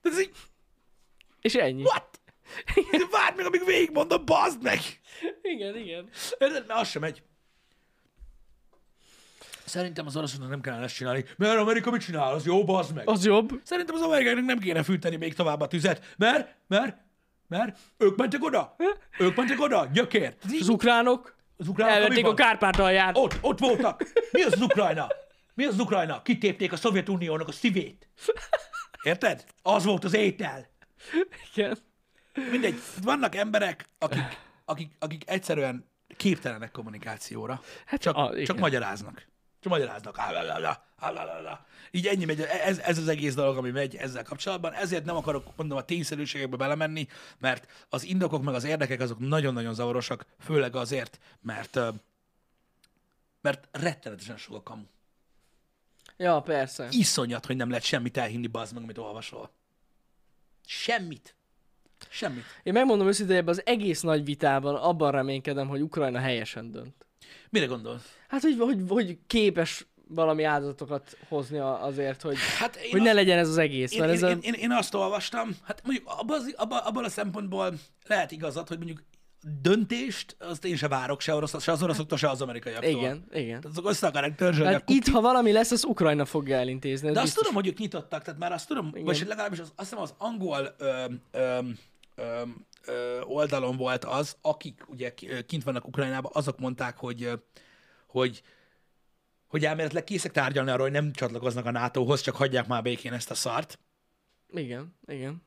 [0.02, 0.32] De ez így,
[1.42, 1.84] És ennyi.
[1.84, 2.20] what?
[3.12, 4.80] Várj meg, amíg végigmondom, bazd meg!
[5.42, 6.10] Igen, igen.
[6.40, 7.24] Mert az sem megy.
[9.74, 11.26] Szerintem az oroszoknak nem kellene ezt csinálni.
[11.38, 12.34] Mert Amerika mit csinál?
[12.34, 13.10] Az jó, bazd meg.
[13.10, 13.60] Az jobb.
[13.64, 16.14] Szerintem az amerikaiaknak nem kéne fűteni még tovább a tüzet.
[16.18, 16.98] Mert, mert,
[17.48, 18.76] mert ők mentek oda.
[19.20, 20.36] Ők mentek oda, gyökér.
[20.60, 22.34] Az ukránok Az ukránok, elvették a?
[22.34, 23.18] Kárpátalját.
[23.18, 24.04] Ott, ott voltak.
[24.32, 25.08] Mi az az Ukrajna?
[25.54, 26.22] Mi az az Ukrajna?
[26.22, 28.10] Kitépték a Szovjetuniónak a szívét.
[29.04, 29.46] Érted?
[29.62, 30.68] Az volt az étel.
[31.56, 31.78] Igen.
[32.52, 37.62] Mindegy, vannak emberek, akik, akik, akik egyszerűen képtelenek kommunikációra.
[37.86, 39.32] Hát, csak, a- csak magyaráznak.
[39.64, 40.20] Csak magyaráznak.
[40.20, 41.66] Álalala, álalala.
[41.92, 44.74] Így ennyi megy, ez, ez az egész dolog, ami megy ezzel kapcsolatban.
[44.74, 47.08] Ezért nem akarok, mondom, a tényszerűségekbe belemenni,
[47.40, 51.80] mert az indokok meg az érdekek azok nagyon-nagyon zavarosak, főleg azért, mert
[53.42, 54.84] mert rettenetesen sok a kamu.
[56.18, 56.88] Ja, persze.
[56.92, 59.50] Iszonyat, hogy nem lehet semmit elhinni, bazd meg, amit olvasol.
[60.66, 61.36] Semmit.
[62.10, 62.44] Semmit.
[62.64, 67.06] Én megmondom őszintén, ebben az egész nagy vitában abban reménykedem, hogy Ukrajna helyesen dönt.
[67.50, 68.04] Mire gondolsz?
[68.28, 73.38] Hát, hogy, hogy, hogy képes valami áldozatokat hozni azért, hogy, Hát én hogy ne legyen
[73.38, 73.92] ez az egész.
[73.94, 74.30] Én, Mert én, ez a...
[74.30, 77.74] én, én, én azt olvastam, hát mondjuk abban, az, abban, abban a szempontból
[78.08, 79.04] lehet igazad, hogy mondjuk
[79.62, 82.90] döntést, azt én se várok se, orosz, se az oroszoktól, se az amerikaiaktól.
[82.90, 83.62] Igen, igen.
[83.62, 87.08] Tehát azok össze akarják törzsölni Hát itt, ha valami lesz, az Ukrajna fogja elintézni.
[87.12, 87.42] De azt biztos.
[87.48, 89.04] tudom, hogy ők nyitottak, tehát már azt tudom, Igen.
[89.04, 91.60] vagy legalábbis az, azt hiszem az angol ö, ö, ö,
[92.16, 92.42] ö,
[93.24, 95.14] oldalon volt az, akik ugye
[95.46, 97.30] kint vannak Ukrajnában, azok mondták, hogy,
[98.08, 98.44] hogy
[99.48, 103.32] hogy elméletileg készek tárgyalni arról, hogy nem csatlakoznak a NATO-hoz, csak hagyják már békén ezt
[103.32, 103.80] a szart.
[104.54, 105.42] Igen, igen.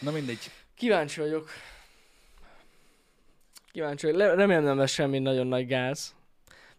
[0.00, 0.50] Na mindegy.
[0.74, 1.50] Kíváncsi vagyok.
[3.72, 4.20] Kíváncsi vagyok.
[4.20, 6.14] Le- Remélem nem lesz semmi nagyon nagy gáz.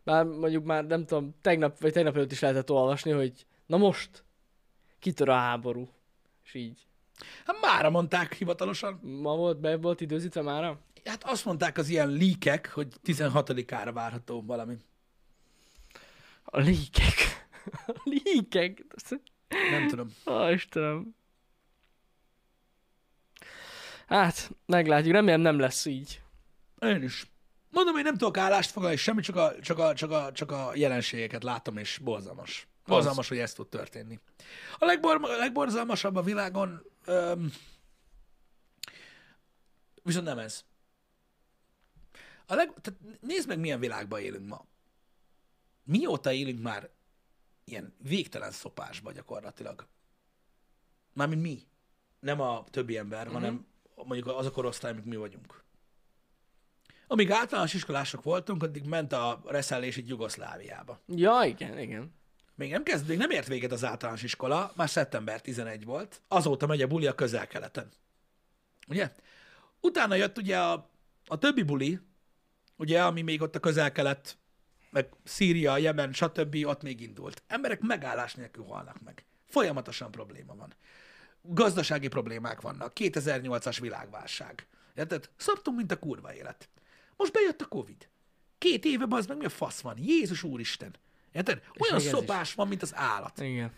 [0.03, 4.23] Bár mondjuk már nem tudom, tegnap vagy tegnap előtt is lehetett olvasni, hogy na most
[4.99, 5.89] kitör a háború.
[6.43, 6.87] És így.
[7.45, 8.99] Hát mára mondták hivatalosan.
[9.01, 10.79] Ma volt, be volt időzítve mára?
[11.05, 14.77] Hát azt mondták az ilyen líkek, hogy 16-ára várható valami.
[16.43, 17.47] A líkek.
[17.87, 18.85] A líkek.
[19.49, 20.13] Nem tudom.
[20.25, 21.15] Ó, Istenem.
[24.07, 25.13] Hát, meglátjuk.
[25.13, 26.21] Remélem nem lesz így.
[26.79, 27.31] Én is.
[27.71, 30.71] Mondom, én nem tudok állást foglalni, semmi, csak a, csak a, csak a, csak a
[30.75, 32.67] jelenségeket látom, és borzalmas.
[32.85, 34.19] Borzalmas, hogy ez tud történni.
[34.77, 37.51] A legbor, a legborzalmasabb a világon öm,
[40.03, 40.65] viszont nem ez.
[42.45, 44.65] A leg, tehát nézd meg, milyen világban élünk ma.
[45.83, 46.89] Mióta élünk már
[47.63, 49.87] ilyen végtelen szopásba gyakorlatilag.
[51.13, 51.67] Mármint mi.
[52.19, 53.33] Nem a többi ember, uh-huh.
[53.33, 55.63] hanem mondjuk az a korosztály, amik mi vagyunk.
[57.07, 60.99] Amíg általános iskolások voltunk, addig ment a reszelés itt Jugoszláviába.
[61.07, 62.15] Ja, igen, igen.
[62.57, 66.21] Még nem kezd, még nem ért véget az általános iskola, már szeptember 11 volt.
[66.27, 67.91] Azóta megy a buli a közel-keleten.
[68.87, 69.11] Ugye?
[69.79, 70.89] Utána jött ugye a,
[71.25, 71.99] a többi buli,
[72.75, 74.37] ugye, ami még ott a közel-kelet,
[74.89, 76.55] meg Szíria, Jemen, stb.
[76.65, 77.43] ott még indult.
[77.47, 79.25] Emberek megállás nélkül halnak meg.
[79.45, 80.73] Folyamatosan probléma van.
[81.41, 82.91] Gazdasági problémák vannak.
[82.95, 84.67] 2008-as világválság.
[84.95, 85.29] Érted?
[85.35, 86.69] Szoptunk, mint a kurva élet.
[87.15, 88.09] Most bejött a Covid.
[88.57, 89.97] Két éve az meg mi a fasz van?
[89.97, 90.95] Jézus úristen.
[91.37, 91.63] Érted?
[91.79, 93.39] Olyan ez szopás van, mint az állat.
[93.39, 93.71] Igen.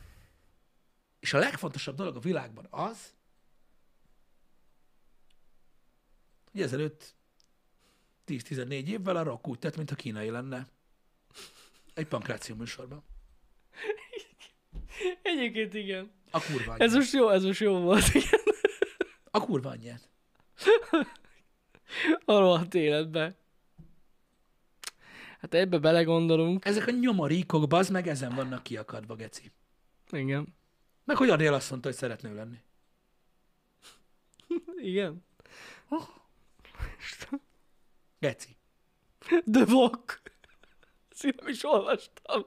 [1.20, 3.14] És a legfontosabb dolog a világban az,
[6.52, 7.16] hogy ezelőtt
[8.28, 10.68] 10-14 évvel a rock úgy tett, mint a kínai lenne.
[11.94, 13.04] Egy pankráció műsorban.
[15.22, 16.12] Egyébként igen.
[16.32, 16.94] A kurva Ez anyját.
[16.96, 18.40] most jó, ez most jó volt, igen.
[19.32, 20.10] A kurva anyját.
[22.26, 23.38] A rohadt életbe.
[25.40, 26.66] Hát ebbe belegondolunk.
[26.66, 29.52] Ezek a nyomorékok, bazd meg, ezen vannak kiakadva, geci.
[30.12, 30.56] Igen.
[31.04, 32.58] Meg hogy Adél azt mondta, hogy szeretne ő lenni.
[34.92, 35.26] Igen.
[38.20, 38.58] Geci.
[39.52, 40.16] The Vogue.
[41.10, 42.46] Ezt én nem is olvastam.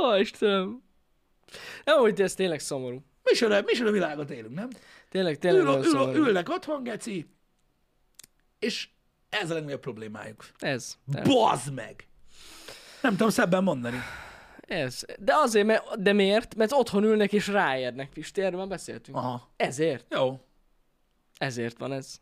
[0.00, 0.82] Ó, Istenem.
[1.84, 3.04] Nem, hogy ez tényleg szomorú.
[3.22, 4.68] Micsoda, micsoda világot élünk, nem?
[5.08, 6.12] Tényleg, tényleg Ül, ül, szomorú.
[6.18, 7.26] ülnek otthon, geci,
[8.58, 8.88] és
[9.28, 10.46] ez a legnagyobb problémájuk.
[10.58, 10.98] Ez.
[11.24, 12.06] Bazd meg!
[13.02, 13.98] Nem tudom szebben mondani.
[14.60, 15.04] Ez.
[15.18, 16.54] De azért, mert, de miért?
[16.54, 19.16] Mert otthon ülnek és ráérnek, Pisti, erről már beszéltünk.
[19.16, 19.50] Aha.
[19.56, 20.06] Ezért.
[20.14, 20.40] Jó.
[21.38, 22.20] Ezért van ez.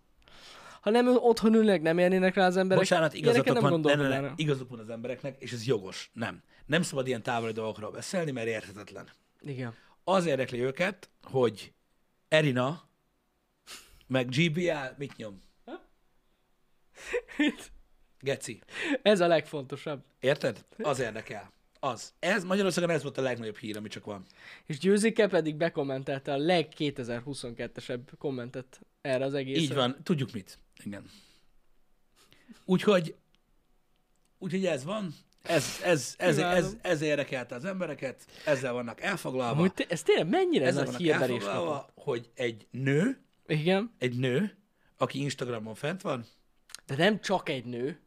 [0.80, 2.82] Ha nem otthon ülnek, nem érnének rá az emberek.
[2.82, 6.11] Bocsánat, igazatok nem van, ne, ne, ne, igazuk van az embereknek, és ez jogos.
[6.12, 6.42] Nem.
[6.66, 9.09] Nem szabad ilyen távoli dolgokról beszélni, mert érthetetlen.
[9.40, 9.74] Igen.
[10.05, 11.72] Az érdekli őket, hogy
[12.28, 12.82] Erina,
[14.07, 15.40] meg GBL mit nyom?
[18.20, 18.61] Geci.
[19.02, 20.05] Ez a legfontosabb.
[20.20, 20.64] Érted?
[20.78, 21.52] Az érdekel.
[21.80, 22.12] Az.
[22.18, 24.24] Ez Magyarországon ez volt a legnagyobb hír, ami csak van.
[24.66, 29.62] És Győzike pedig bekommentelte a leg 2022-esebb kommentet erre az egészre.
[29.62, 30.59] Így van, tudjuk mit.
[30.84, 31.11] Igen.
[32.64, 33.14] Úgyhogy,
[34.38, 35.14] úgyhogy ez van.
[35.42, 36.78] Ez, ez, ez, ez, Imádom.
[36.82, 39.59] ez érdekelte az embereket, ezzel vannak elfoglalva.
[39.59, 42.05] Amúgy te, ez tényleg mennyire ezzel nagy vannak hírverés elfoglalva, kapott?
[42.05, 44.57] hogy egy nő, Igen, egy nő,
[44.96, 46.26] aki Instagramon fent van,
[46.87, 48.01] de nem csak egy nő.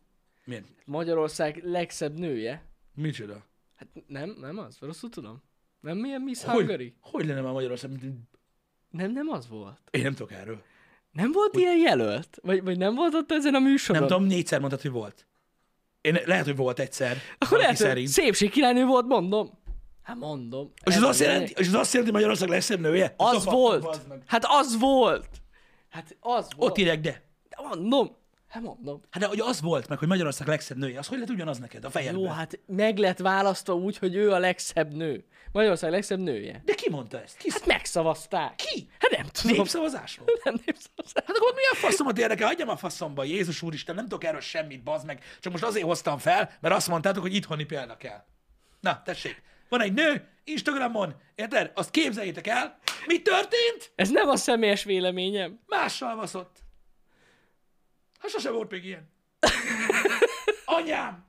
[0.43, 0.65] milyen?
[0.85, 2.65] Magyarország legszebb nője.
[2.95, 3.45] Micsoda?
[3.75, 5.43] Hát nem, nem az, rosszul tudom.
[5.79, 6.93] Nem milyen Miss Hogy, Hungary?
[7.01, 7.89] hogy lenne már Magyarország?
[7.91, 8.27] mint-
[8.89, 9.79] Nem, nem az volt.
[9.91, 10.61] Én nem tudok erről.
[11.11, 12.37] Nem volt ilyen jelölt?
[12.41, 14.01] Vagy, vagy nem volt ott ezen a műsoron?
[14.01, 15.25] Nem tudom, négyszer mondtad, hogy volt.
[16.01, 17.17] Én, lehet, hogy volt egyszer.
[17.37, 18.07] Akkor lehet, hogy szerint.
[18.07, 19.59] szépség királynő volt, mondom.
[20.01, 20.71] Hát mondom.
[20.85, 23.13] És az, azt jelenti, és az azt jelenti, hogy Magyarország legszebb nője?
[23.17, 23.99] Az Szopa, volt.
[24.25, 25.27] Hát az volt.
[25.89, 26.69] Hát az volt.
[26.71, 27.21] Ott írják, de.
[27.49, 28.15] De mondom.
[28.47, 29.01] Hát mondom.
[29.09, 31.85] Hát de hogy az volt meg, hogy Magyarország legszebb nője, az hogy lehet ugyanaz neked
[31.85, 32.21] a fejedben?
[32.21, 35.25] Jó, hát meg lett választva úgy, hogy ő a legszebb nő.
[35.51, 36.61] Magyarország legszebb nője.
[36.65, 37.37] De ki mondta ezt?
[37.37, 37.51] Ki?
[37.51, 38.55] Hát megszavazták.
[38.55, 38.89] Ki?
[38.99, 39.57] Hát nem tudom.
[39.57, 40.27] Népszavazásról?
[40.43, 41.25] Nem népszavazták.
[41.27, 42.47] Hát akkor milyen faszomat érdekel?
[42.47, 45.23] Hagyjam a faszomba, Jézus úristen, nem tudok erről semmit, bazd meg.
[45.39, 48.23] Csak most azért hoztam fel, mert azt mondtátok, hogy itthoni példa kell.
[48.79, 49.41] Na, tessék.
[49.69, 51.71] Van egy nő, Instagramon, érted?
[51.75, 52.79] Azt képzeljétek el.
[53.05, 53.91] Mi történt?
[53.95, 55.59] Ez nem a személyes véleményem.
[55.65, 56.65] Mással vaszott.
[58.17, 59.09] Hát sose volt még ilyen.
[60.65, 61.25] Anyám!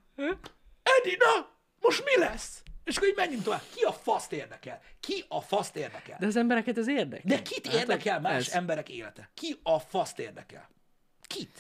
[0.83, 1.57] Edina!
[1.81, 2.63] Most mi lesz?
[2.85, 3.63] És akkor így menjünk tovább.
[3.75, 4.81] Ki a faszt érdekel?
[5.01, 6.17] Ki a faszt érdekel?
[6.21, 7.37] De az embereket ez érdekel.
[7.37, 8.53] De kit érdekel más ez.
[8.53, 9.31] emberek élete?
[9.35, 10.69] Ki a faszt érdekel?
[11.23, 11.59] Kit?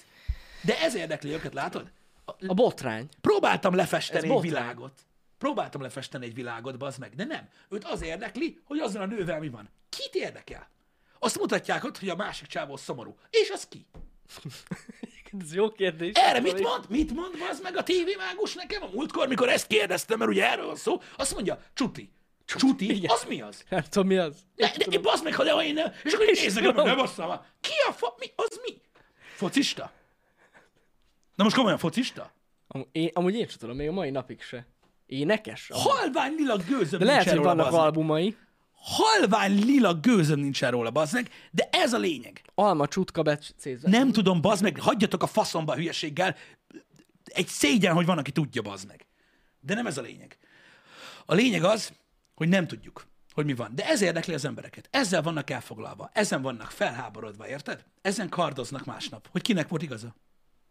[0.62, 1.91] De ez érdekli őket, látod?
[2.24, 3.09] A- A botrány.
[3.20, 4.51] Próbáltam Ez lefesteni egy botrány.
[4.53, 5.01] világot.
[5.39, 7.49] Próbáltam lefesteni egy világot, bazd meg, de nem.
[7.68, 9.68] Őt az érdekli, hogy azzal a nővel mi van.
[9.89, 10.68] Kit érdekel?
[11.18, 13.16] Azt mutatják ott, hogy a másik csávó szomorú.
[13.31, 13.87] És az ki?
[15.41, 16.12] Ez jó kérdés.
[16.14, 16.85] Erre mit mond?
[16.89, 20.66] Mit mond az meg a tévémágus nekem a múltkor, mikor ezt kérdeztem, mert ugye erről
[20.66, 22.11] van szó, azt mondja, csuti.
[22.45, 22.95] Csuti?
[22.97, 23.11] Igen.
[23.11, 23.64] Az mi az?
[23.68, 24.37] Nem tudom, mi az.
[24.57, 25.93] De, de én bazd meg, ha de én nem.
[26.05, 27.41] És akkor így nézzek, nem basszam.
[27.61, 28.14] Ki a fa...
[28.18, 28.26] Mi?
[28.37, 28.81] Az mi?
[29.35, 29.93] Focista?
[31.35, 32.33] Na most komolyan focista?
[32.68, 34.66] Am- én, amúgy én sem tudom, még a mai napig se.
[35.07, 35.70] Énekes?
[35.70, 35.87] Amúgy.
[35.87, 38.37] Halvány lila gőzöm De lehet, hogy vannak albumai.
[38.81, 42.43] Halvány lila gőzöm nincsen róla, bazd meg, de ez a lényeg.
[42.55, 43.89] Alma csutka becézve.
[43.89, 46.37] Nem tudom, bazd meg, hagyjatok a faszomba a hülyeséggel.
[47.24, 49.07] Egy szégyen, hogy van, aki tudja, bazd meg.
[49.61, 50.39] De nem ez a lényeg.
[51.26, 51.93] A lényeg az,
[52.35, 53.74] hogy nem tudjuk, hogy mi van.
[53.74, 54.89] De ez érdekli az embereket.
[54.91, 56.11] Ezzel vannak elfoglalva.
[56.12, 57.85] Ezen vannak felháborodva, érted?
[58.03, 60.14] Ezen kardoznak másnap, hogy kinek volt igaza.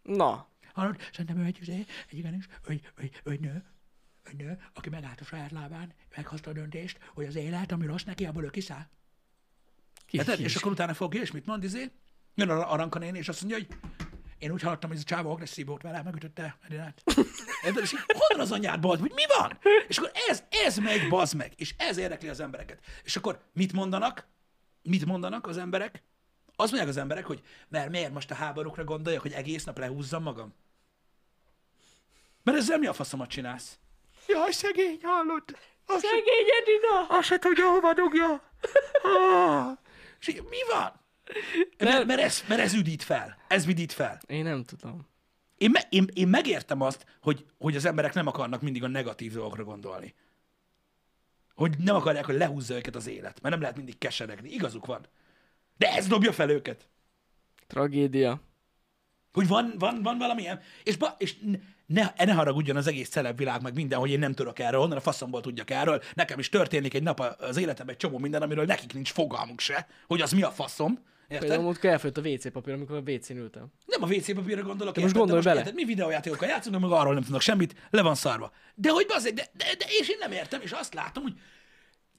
[0.03, 0.47] Na,
[0.77, 0.95] Hallod?
[1.11, 3.63] Szerintem ő egy, izé, egy igenis, ő, ő, ő nő,
[4.37, 8.25] nő, aki megállt a saját lábán, meghozta a döntést, hogy az élet, ami rossz neki,
[8.25, 8.87] abból ő kiszáll.
[10.05, 11.91] ki És akkor utána fogja, és mit mond, izé?
[12.35, 13.77] Jön a Aranka néni, és azt mondja, hogy
[14.37, 17.03] én úgy hallottam, hogy ez a csávó agresszív volt vele, megütötte Edinát.
[17.63, 17.83] Érted?
[17.83, 19.57] És honnan az anyád, bazd, hogy mi van?
[19.87, 22.83] És akkor ez, ez megy, bazd meg, és ez érdekli az embereket.
[23.03, 24.27] És akkor mit mondanak?
[24.81, 26.03] Mit mondanak az emberek?
[26.55, 30.23] Azt mondják az emberek, hogy mert miért most a háborúkra gondoljak, hogy egész nap lehúzzam
[30.23, 30.53] magam?
[32.43, 33.79] Mert ezzel mi a faszomat csinálsz?
[34.27, 35.43] Jaj, szegény, hallod?
[35.85, 37.17] Azt Szegény Edina!
[37.17, 38.51] azt se tudja, hova dugja.
[39.03, 39.77] Ah.
[40.19, 41.05] És mi van?
[41.77, 43.37] Mert, mert, ez, mert ez üdít fel.
[43.47, 44.19] Ez vidít fel.
[44.27, 45.07] Én nem tudom.
[45.57, 49.33] Én, me, én, én megértem azt, hogy, hogy az emberek nem akarnak mindig a negatív
[49.33, 50.15] dolgokra gondolni.
[51.55, 54.49] Hogy nem akarják, hogy lehúzza őket az élet, mert nem lehet mindig keseregni.
[54.49, 55.07] Igazuk van.
[55.77, 56.87] De ez dobja fel őket.
[57.67, 58.41] Tragédia.
[59.33, 60.61] Hogy van, van, van valamilyen.
[60.83, 61.35] És, ba, és
[61.87, 65.01] ne, ne haragudjon az egész világ, meg minden, hogy én nem tudok erről, onnan a
[65.01, 66.01] faszomból tudjak erről.
[66.13, 69.87] Nekem is történik egy nap az életemben egy csomó minden, amiről nekik nincs fogalmuk se,
[70.07, 70.99] hogy az mi a faszom.
[71.27, 71.39] Érted?
[71.39, 73.67] Például múltkor elfogyott a WC papír, amikor a WC-n ültem.
[73.85, 74.95] Nem a WC papírra gondolok.
[74.95, 75.29] De most érted?
[75.29, 75.59] gondolj bele.
[75.59, 75.73] Érted?
[75.73, 78.51] Mi videójátékokkal játszunk, meg arról nem tudnak semmit, le van szarva.
[78.75, 81.33] De hogy bazeg, de, de, de, és én nem értem, és azt látom, hogy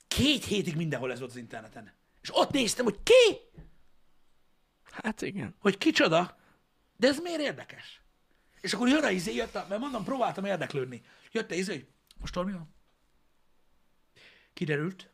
[0.08, 1.92] két hétig mindenhol ez volt az interneten.
[2.22, 3.36] És ott néztem, hogy ki,
[5.02, 5.54] Hát igen.
[5.58, 6.36] hogy kicsoda,
[6.96, 8.02] de ez miért érdekes?
[8.60, 11.02] És akkor jön a izé, jött a, mert mondom, próbáltam érdeklődni.
[11.32, 11.86] Jött a izé, hogy
[12.20, 12.74] most mi van?
[14.52, 15.10] Kiderült,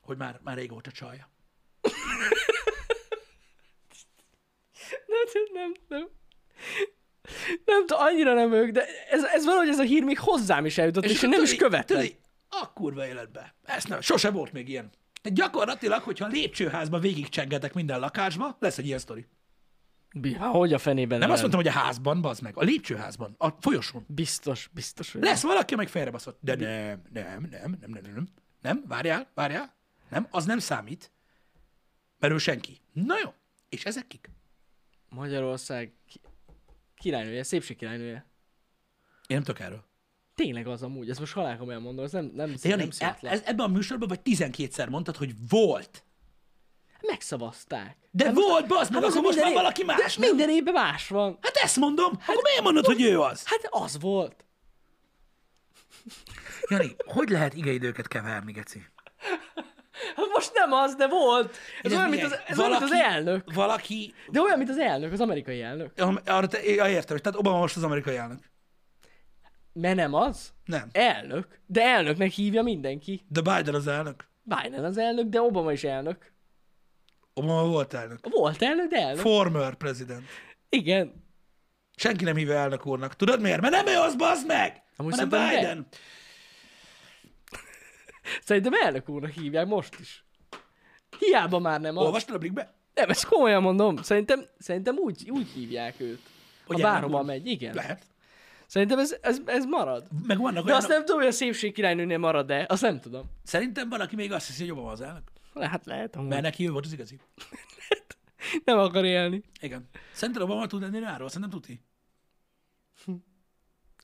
[0.00, 1.30] hogy már, már régóta csalja.
[5.06, 6.08] Nem, nem, nem.
[7.64, 10.78] Nem tudom, annyira nem ők, de ez, ez valahogy ez a hír még hozzám is
[10.78, 12.06] eljutott, és, és én nem is követtem.
[12.48, 13.54] A kurva életbe.
[13.64, 14.90] Ezt nem, sose volt még ilyen.
[15.22, 19.26] Gyakorlatilag, hogyha a lépcsőházba végigcsengetek minden lakásba, lesz egy ilyen sztori.
[20.38, 21.54] Há, hogy a fenében Nem azt veled?
[21.54, 24.04] mondtam, hogy a házban, bazd meg, a lépcsőházban, a folyosón.
[24.08, 26.38] Biztos, biztos, hogy Lesz valaki, meg félrebaszott.
[26.40, 28.28] De nem, nem, nem, nem, nem, nem.
[28.60, 29.74] Nem, várjál, várjál.
[30.10, 31.12] Nem, az nem számít.
[32.18, 32.80] Mert ő senki.
[32.92, 33.34] Na jó.
[33.68, 34.30] És ezek kik?
[35.08, 36.20] Magyarország ki-
[36.96, 38.26] királynője, szépség királynője.
[39.26, 39.84] Én nem tudok erről.
[40.34, 43.32] Tényleg az amúgy, ezt most halálkom elmondom, ez nem, nem, Jani, nem szétlen.
[43.32, 46.04] ez, ebben a műsorban vagy 12-szer mondtad, hogy volt.
[47.00, 47.96] Megszavazták.
[48.10, 50.28] De volt, bazd meg, Hát akkor most már valaki más, de nem?
[50.28, 51.38] Minden évben más van.
[51.42, 53.42] Hát ezt mondom, akkor miért mondod, hogy ő az?
[53.46, 54.44] Hát az volt.
[56.68, 58.86] Jani, hogy lehet igeidőket keverni, Geci?
[60.16, 61.56] Hát most nem az, de volt.
[61.82, 63.54] Ez De olyan, mint az, ez olyan, mint az elnök.
[63.54, 65.92] Valaki, De olyan, mint az elnök, az amerikai elnök.
[66.26, 68.38] Arra te, ja, értem, hogy tehát Obama most az amerikai elnök.
[69.72, 70.52] Mert nem az.
[70.64, 70.88] Nem.
[70.92, 71.60] Elnök.
[71.66, 73.24] De elnöknek hívja mindenki.
[73.28, 74.28] De Biden az elnök.
[74.42, 76.32] Biden az elnök, de Obama is elnök.
[77.38, 78.18] Obama volt elnök.
[78.30, 79.20] Volt elnök, de elnök.
[79.20, 80.24] Former president.
[80.68, 81.24] Igen.
[81.96, 83.16] Senki nem hívja elnök úrnak.
[83.16, 83.60] Tudod miért?
[83.60, 84.82] Mert nem ő az, bazd meg!
[84.96, 85.28] Amúgy hanem.
[85.28, 85.86] Biden.
[88.44, 90.24] Szerintem elnök úrnak hívják most is.
[91.18, 92.04] Hiába már nem az.
[92.04, 92.74] Olvastad a Blikbe?
[92.94, 93.96] Nem, ezt komolyan mondom.
[93.96, 96.20] Szerintem, szerintem úgy, úgy hívják őt.
[96.66, 97.74] Hogy Ha bárhova megy, igen.
[97.74, 98.02] Lehet.
[98.66, 100.06] Szerintem ez, ez, ez marad.
[100.26, 100.76] Meg vannak De olyan...
[100.76, 102.66] azt nem tudom, hogy a szépség királynőnél marad-e.
[102.68, 103.30] Azt nem tudom.
[103.44, 105.22] Szerintem van, aki még azt hiszi, hogy Obama az elnök.
[105.54, 106.28] Hát lehet, amúgy.
[106.28, 107.20] Mert neki ő volt az igazi.
[108.64, 109.42] Nem akar élni.
[109.60, 109.88] Igen.
[110.12, 111.28] Szerinted Obama tud enni ráról?
[111.28, 111.80] Szerintem tuti.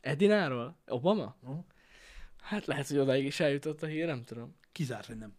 [0.01, 0.79] Edináról?
[0.87, 1.37] Obama?
[1.41, 1.59] Mhm.
[2.43, 4.57] Hát lehet, hogy odáig is eljutott a hír, nem tudom.
[4.73, 5.37] Kizárt, hogy nem.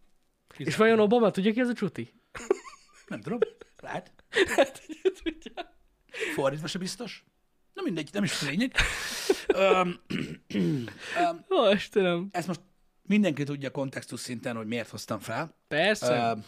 [0.47, 0.69] Kizárt.
[0.69, 2.13] És vajon Obama tudja ki ez a csuti?
[3.07, 3.39] Nem tudom.
[3.81, 4.13] Lehet.
[4.55, 5.75] Hát, hogy tudja.
[6.33, 7.25] Fordítva se biztos.
[7.73, 8.75] Na mindegy, nem is lényeg.
[9.55, 9.99] um,
[10.55, 12.29] um, Ó, Istenem.
[12.31, 12.61] ezt most
[13.07, 15.53] mindenki tudja kontextus szinten, hogy miért hoztam fel.
[15.67, 16.33] Persze.
[16.33, 16.43] Uh,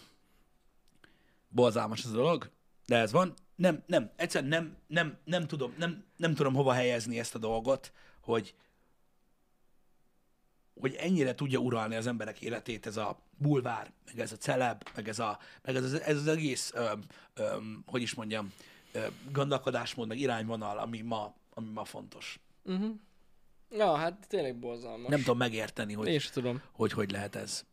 [1.49, 2.51] borzalmas ez a dolog,
[2.85, 3.33] de ez van.
[3.55, 7.91] Nem, nem, egyszerűen nem, nem, nem, tudom, nem, nem tudom hova helyezni ezt a dolgot,
[8.21, 8.55] hogy
[10.79, 15.07] hogy ennyire tudja uralni az emberek életét ez a bulvár, meg ez a celeb, meg
[15.07, 17.03] ez, a, meg ez, az, ez az egész, öm,
[17.33, 18.53] öm, hogy is mondjam,
[18.91, 22.39] öm, gondolkodásmód, meg irányvonal, ami ma, ami ma fontos.
[23.69, 25.09] Ja, hát tényleg borzalmas.
[25.09, 26.61] Nem tudom megérteni, hogy sem tudom.
[26.71, 27.65] hogy, hogy lehet ez.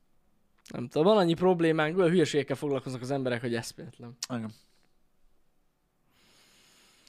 [0.69, 4.17] Nem tudom, van annyi problémánk, olyan hülyeségekkel foglalkoznak az emberek, hogy eszméletlen.
[4.29, 4.53] Igen.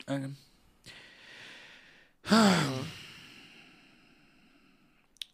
[0.07, 0.38] Igen.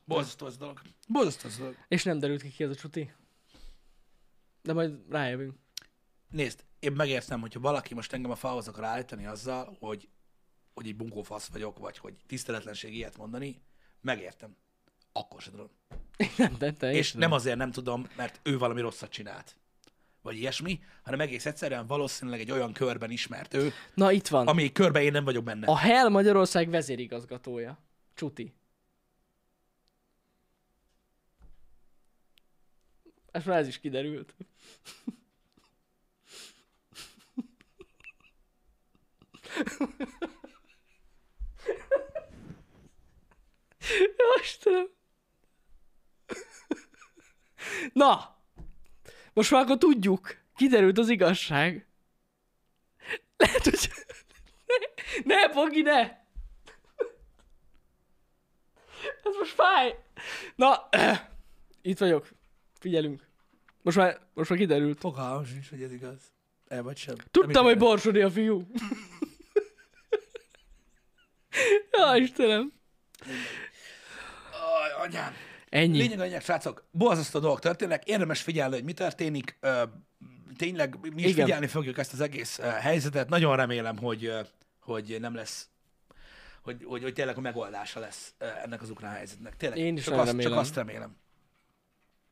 [0.06, 0.82] Borzasztó ez a dolog.
[1.08, 1.76] Borzasztó ez a dolog.
[1.88, 3.12] És nem derült ki ki ez a csuti.
[4.62, 5.56] De majd rájövünk.
[6.30, 10.10] Nézd, én megértem, hogyha valaki most engem a falhoz akar állítani azzal, hogy,
[10.74, 13.62] hogy egy bunkófasz vagyok, vagy hogy tiszteletlenség ilyet mondani,
[14.02, 14.56] megértem.
[15.12, 15.70] Akkor se tudom.
[16.38, 19.56] nem, de te És nem azért nem tudom, mert ő valami rosszat csinált.
[20.22, 24.48] Vagy ilyesmi, hanem egész egyszerűen valószínűleg egy olyan körben ismert ő, Na itt van.
[24.48, 25.68] ami körben én nem vagyok benne.
[25.68, 27.78] A Hell Magyarország vezérigazgatója.
[28.14, 28.54] Csuti.
[33.32, 34.36] Ez már ez is kiderült.
[39.80, 39.88] Jó,
[44.42, 44.90] Istenem.
[47.94, 48.38] Na,
[49.34, 50.36] most már akkor tudjuk.
[50.56, 51.88] Kiderült az igazság.
[53.38, 53.90] Lehet, hogy...
[55.24, 56.20] Ne, ne Bogi, ne!
[59.24, 60.00] Ez most fáj.
[60.56, 60.90] Na,
[61.82, 62.30] itt vagyok.
[62.80, 63.28] Figyelünk.
[63.82, 65.00] Most már, most már kiderült.
[65.00, 66.22] Fogalmam sincs, hogy ez igaz.
[66.68, 67.16] El vagy sem.
[67.32, 68.68] Tudtam, hogy Borsodi a fiú.
[71.92, 72.74] ja, Istenem.
[73.22, 73.71] Aj,
[75.02, 75.34] anyám.
[75.70, 75.98] Ennyi.
[75.98, 79.60] Lényeg lényeg, srácok, borzasztó dolgok történnek, érdemes figyelni, hogy mi történik.
[80.58, 81.46] Tényleg mi is Igen.
[81.46, 83.30] figyelni fogjuk ezt az egész helyzetet.
[83.30, 84.34] Nagyon remélem, hogy,
[84.80, 85.70] hogy nem lesz,
[86.62, 88.34] hogy, hogy, hogy tényleg a megoldása lesz
[88.64, 89.58] ennek az ukrán helyzetnek.
[89.58, 90.58] Tényleg, Én is csak, azt, csak remélem.
[90.58, 91.16] azt remélem,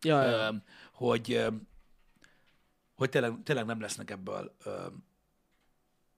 [0.02, 0.64] Ja, ja.
[0.94, 1.46] hogy,
[2.96, 4.56] hogy tényleg, tényleg nem lesznek ebből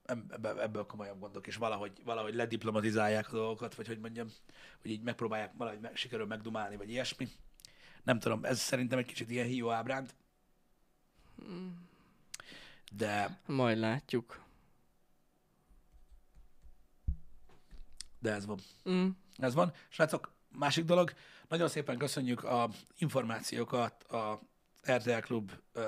[0.04, 4.28] ebből, ebből komolyabb gondok, és valahogy, valahogy lediplomatizálják a dolgokat, vagy hogy mondjam,
[4.80, 7.28] hogy így megpróbálják valahogy meg, sikerül megdumálni, vagy ilyesmi.
[8.02, 10.14] Nem tudom, ez szerintem egy kicsit ilyen hió ábránd.
[12.92, 14.42] De, Majd látjuk.
[18.22, 18.58] de ez van.
[18.90, 19.08] Mm.
[19.36, 19.72] Ez van.
[19.88, 21.12] Srácok, másik dolog,
[21.48, 24.40] nagyon szépen köszönjük a információkat a
[24.92, 25.84] RTL Klub uh,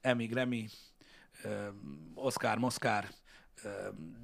[0.00, 0.68] Emmy, Grammy,
[1.44, 1.66] uh,
[2.14, 3.08] Oscar, Moszkár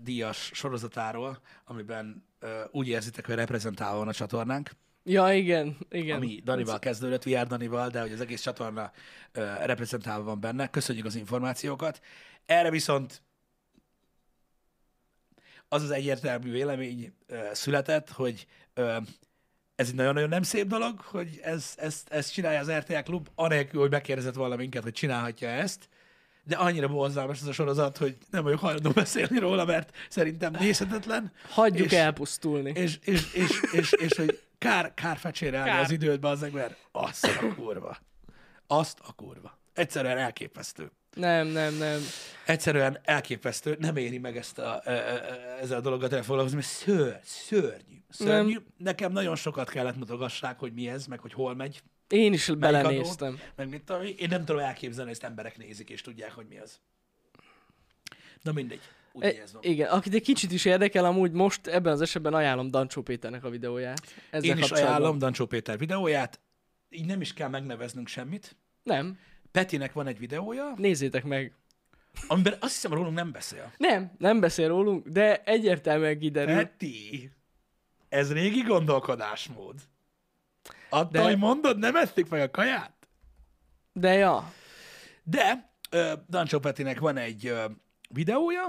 [0.03, 2.25] díjas sorozatáról, amiben
[2.71, 4.71] úgy érzitek, hogy reprezentálva van a csatornánk,
[5.11, 6.17] Ja, igen, igen.
[6.17, 8.93] ami Danival kezdődött, VR Danival, de hogy az egész csatorna
[9.35, 10.71] uh, reprezentálva van benne.
[10.71, 12.01] Köszönjük az információkat.
[12.47, 13.23] Erre viszont
[15.69, 18.97] az az egyértelmű vélemény uh, született, hogy uh,
[19.75, 23.81] ez egy nagyon-nagyon nem szép dolog, hogy ez, ezt, ezt csinálja az RTL Klub, anélkül,
[23.81, 25.89] hogy megkérdezett volna minket, hogy csinálhatja ezt,
[26.49, 31.33] de annyira borzalmas ez a sorozat, hogy nem vagyok hajlandó beszélni róla, mert szerintem nézhetetlen.
[31.51, 32.73] Hagyjuk és- elpusztulni.
[32.75, 35.81] És, és, és, és, és, és hogy Kár, kár fecsérelni Kár.
[35.81, 37.97] az időt, azért, mert azt a kurva.
[38.67, 39.59] Azt a kurva.
[39.75, 40.91] Egyszerűen elképesztő.
[41.15, 42.01] Nem, nem, nem.
[42.47, 43.77] Egyszerűen elképesztő.
[43.79, 48.03] Nem éri meg ezt a, e- e- e- ezzel a dologgal elfoglalkozni, mert ször, szörnyű.
[48.09, 48.53] Szörnyű.
[48.53, 48.65] Nem.
[48.77, 51.83] Nekem nagyon sokat kellett mutogassák, hogy mi ez, meg hogy hol megy.
[52.09, 53.29] Én is melyik belenéztem.
[53.29, 54.29] adó, Meg mit tudom, én.
[54.31, 56.79] nem tudom elképzelni, hogy ezt emberek nézik, és tudják, hogy mi az.
[58.43, 58.81] Na mindegy.
[59.13, 59.63] Úgy, E, hogy ez van.
[59.63, 63.51] igen, akit egy kicsit is érdekel, amúgy most ebben az esetben ajánlom Dancsó Péternek a
[63.51, 64.15] videóját.
[64.31, 66.41] Ezzel Én is ajánlom Dancsó Péter videóját.
[66.91, 68.57] Így nem is kell megneveznünk semmit.
[68.83, 69.19] Nem,
[69.53, 71.53] Petinek van egy videója, nézzétek meg.
[72.29, 73.73] amiben azt hiszem rólunk nem beszél.
[73.77, 76.55] Nem, nem beszél rólunk, de egyértelműen kiderül.
[76.57, 77.31] Peti,
[78.09, 79.75] ez régi gondolkodásmód.
[80.89, 82.93] Attól, De- hogy mondod, nem eszik meg a kaját?
[83.93, 84.53] De ja,
[85.23, 87.65] De uh, Dancsó Petinek van egy uh,
[88.09, 88.67] videója,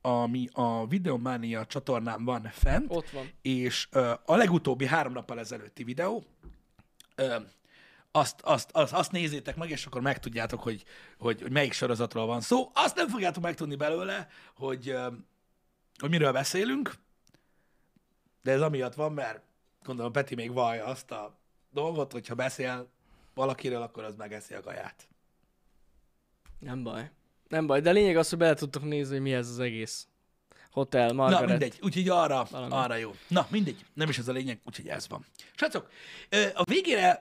[0.00, 3.30] ami a Videomania csatornán van fent, ott van.
[3.42, 6.24] és uh, a legutóbbi három nappal ezelőtti videó,
[7.18, 7.34] uh,
[8.12, 10.84] azt, azt, azt, azt nézzétek meg, és akkor megtudjátok, hogy,
[11.18, 12.70] hogy, hogy melyik sorozatról van szó.
[12.74, 15.12] Azt nem fogjátok megtudni belőle, hogy, uh,
[15.98, 16.94] hogy miről beszélünk,
[18.42, 19.42] de ez amiatt van, mert
[19.82, 21.39] gondolom Peti még vallja azt a
[21.72, 22.90] dolgot, hogyha beszél
[23.34, 25.08] valakiről, akkor az megeszi a kaját.
[26.58, 27.10] Nem baj.
[27.48, 30.08] Nem baj, de lényeg az, hogy bele tudtok nézni, hogy mi ez az egész.
[30.70, 31.40] Hotel, Margaret.
[31.40, 31.78] Na, mindegy.
[31.82, 32.72] Úgyhogy arra, Valami.
[32.72, 33.14] arra jó.
[33.28, 33.84] Na, mindegy.
[33.94, 35.24] Nem is ez a lényeg, úgyhogy ez van.
[35.54, 35.90] Srácok,
[36.54, 37.20] a végére,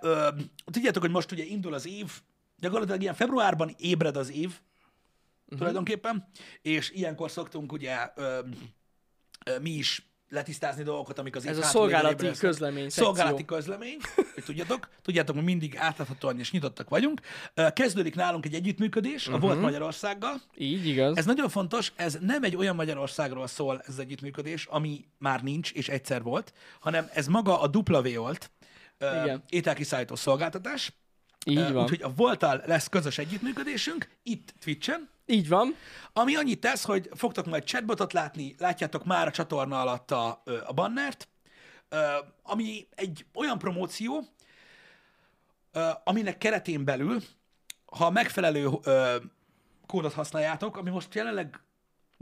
[0.66, 2.22] tudjátok, hogy most ugye indul az év,
[2.58, 5.58] gyakorlatilag ilyen februárban ébred az év, uh-huh.
[5.58, 6.28] tulajdonképpen,
[6.62, 8.12] és ilyenkor szoktunk ugye
[9.62, 12.50] mi is letisztázni dolgokat, amik az Ez a szolgálati ébresznek.
[12.50, 13.04] közlemény szekció.
[13.04, 13.98] Szolgálati közlemény,
[14.34, 14.90] hogy tudjátok.
[15.02, 17.22] Tudjátok, hogy mindig átláthatóan és nyitottak vagyunk.
[17.74, 19.42] Kezdődik nálunk egy együttműködés a Mhm.
[19.42, 21.18] Volt Magyarországgal, Így igaz.
[21.18, 25.72] ez nagyon fontos, ez nem egy olyan Magyarországról szól ez az együttműködés, ami már nincs
[25.72, 28.52] és egyszer volt, hanem ez maga a W volt,
[29.00, 29.44] Igen.
[29.50, 30.94] ételkiszállító szolgáltatás.
[31.46, 31.84] Így van.
[31.84, 35.76] Úgyhogy a Voltal lesz közös együttműködésünk, itt Twitch-en, Így van.
[36.14, 40.74] ami annyit tesz, hogy fogtok majd chatbotot látni, látjátok már a csatorna alatt a, a
[40.74, 41.28] bannert,
[42.44, 44.24] ami egy olyan promóció,
[46.04, 47.22] aminek keretén belül,
[47.86, 48.70] ha a megfelelő
[49.88, 51.62] kódot használjátok, ami most jelenleg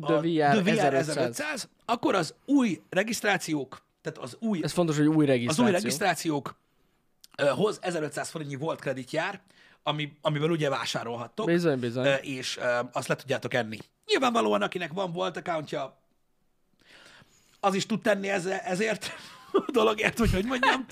[0.02, 1.10] The VR 1500.
[1.10, 5.66] 1500, akkor az új regisztrációk, tehát az új, Ez fontos, hogy új az regisztráció.
[5.66, 9.42] új regisztrációkhoz 1500 forintnyi volt kredit jár,
[9.84, 12.06] ami, amivel ugye vásárolhattok Bizony, bizony.
[12.22, 12.60] és
[12.92, 13.78] azt le tudjátok enni.
[14.06, 15.98] Nyilvánvalóan, akinek van volt accountja,
[17.60, 18.30] az is tud tenni
[18.64, 19.12] ezért
[19.68, 20.86] a dologért, vagy hogy mondjam.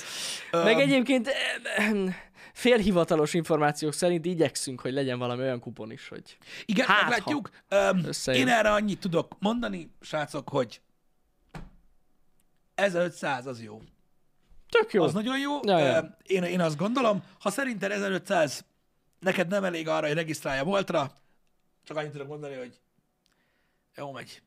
[0.52, 2.16] Meg egyébként eh,
[2.54, 7.50] félhivatalos információk szerint igyekszünk, hogy legyen valami olyan kupon is, hogy Igen, hát, meglátjuk.
[8.26, 10.82] Én erre annyit tudok mondani, srácok, hogy
[12.76, 13.82] 1500 az jó.
[14.70, 15.04] tök jó.
[15.04, 15.60] Az nagyon jó.
[15.64, 16.18] Ja, ja.
[16.24, 18.66] Én, én azt gondolom, ha szerinted 1500
[19.20, 21.12] neked nem elég arra, hogy regisztrálja voltra,
[21.84, 22.80] csak annyit tudok mondani, hogy
[23.96, 24.42] jó megy.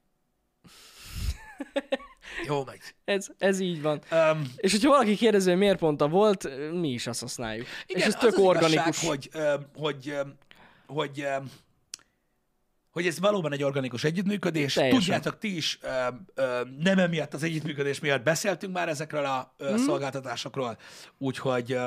[2.46, 2.80] Jó megy.
[3.04, 4.00] Ez, ez így van.
[4.10, 7.66] Um, És hogyha valaki kérdezi, hogy miért pont a volt, mi is azt használjuk.
[7.86, 9.02] igen, és ez az tök az organikus.
[9.02, 9.30] Igazság, hogy,
[9.74, 10.14] hogy,
[10.86, 11.26] hogy,
[12.90, 14.72] hogy ez valóban egy organikus együttműködés.
[14.74, 15.00] Teljesen.
[15.00, 15.78] Tudjátok ti is,
[16.78, 19.72] nem emiatt az együttműködés miatt beszéltünk már ezekről a Mhm.
[19.72, 19.76] mm.
[19.76, 20.78] szolgáltatásokról,
[21.18, 21.78] úgyhogy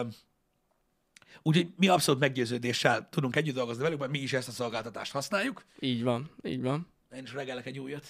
[1.43, 5.65] Úgyhogy mi abszolút meggyőződéssel tudunk együtt dolgozni velük, mert mi is ezt a szolgáltatást használjuk.
[5.79, 6.87] Így van, így van.
[7.15, 8.05] Én is regelek egy újat.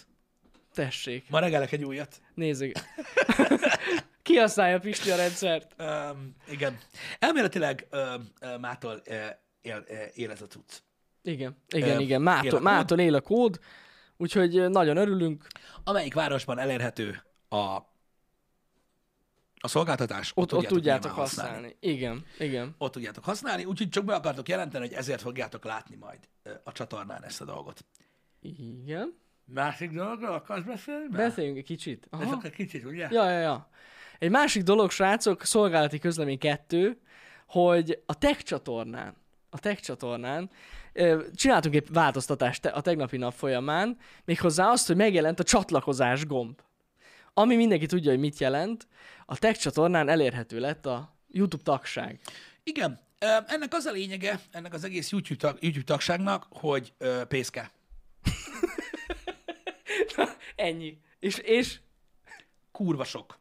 [0.73, 2.21] Tessék, Ma regelek egy újat.
[2.33, 2.71] nézzük.
[4.23, 5.75] Ki használja Pisti a rendszert?
[5.79, 6.77] Um, igen.
[7.19, 9.15] Elméletileg um, uh, mától uh,
[9.61, 10.77] él, uh, él ez a cucc.
[11.23, 12.19] Igen, igen, Ö, igen.
[12.19, 12.61] él Mától, kód.
[12.61, 13.59] mától él a kód,
[14.17, 15.47] úgyhogy nagyon örülünk.
[15.83, 17.77] Amelyik városban elérhető a,
[19.61, 21.75] a szolgáltatás, Ott, ott tudjátok nyilván használni.
[21.79, 22.75] Igen, igen.
[22.77, 26.19] Ott tudjátok használni, úgyhogy csak be akartok jelenteni, hogy ezért fogjátok látni majd
[26.63, 27.85] a csatornán ezt a dolgot.
[28.41, 29.19] Igen.
[29.45, 31.07] Másik dologról akarsz beszélni?
[31.07, 32.07] Beszéljünk egy kicsit.
[32.11, 32.31] Ez Aha.
[32.31, 33.07] csak egy kicsit, ugye?
[33.11, 33.69] Ja, ja, ja.
[34.19, 37.01] Egy másik dolog, srácok, szolgálati közlemény kettő,
[37.47, 39.15] hogy a Tech csatornán,
[39.49, 40.49] a Tech csatornán
[41.35, 46.59] csináltunk egy változtatást a tegnapi nap folyamán, méghozzá azt, hogy megjelent a csatlakozás gomb.
[47.33, 48.87] Ami mindenki tudja, hogy mit jelent,
[49.25, 52.19] a Tech csatornán elérhető lett a YouTube tagság.
[52.63, 52.99] Igen.
[53.47, 57.71] Ennek az a lényege, ennek az egész YouTube, tag, YouTube tagságnak, hogy ö, pészke.
[60.55, 60.97] Ennyi.
[61.19, 61.79] És, és
[62.71, 63.39] Kurva sok.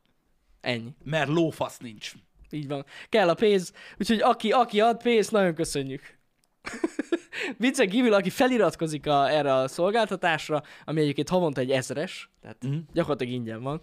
[0.60, 0.94] ennyi.
[1.04, 2.12] Mert lófasz nincs.
[2.50, 2.84] Így van.
[3.08, 6.18] Kell a pénz, úgyhogy aki, aki ad pénzt, nagyon köszönjük.
[7.56, 12.76] Viccen kívül, aki feliratkozik a, erre a szolgáltatásra, ami egyébként havonta egy ezres, tehát Mhm.
[12.92, 13.80] gyakorlatilag ingyen van,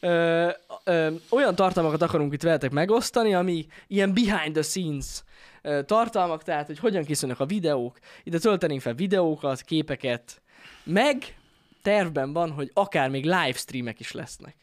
[0.00, 0.48] ö,
[0.84, 5.22] ö, olyan tartalmakat akarunk itt veletek megosztani, ami ilyen behind the scenes
[5.62, 10.42] ö, tartalmak, tehát hogy hogyan készülnek a videók, ide töltenénk fel videókat, képeket,
[10.84, 11.36] meg
[11.82, 14.56] tervben van, hogy akár még livestreamek is lesznek,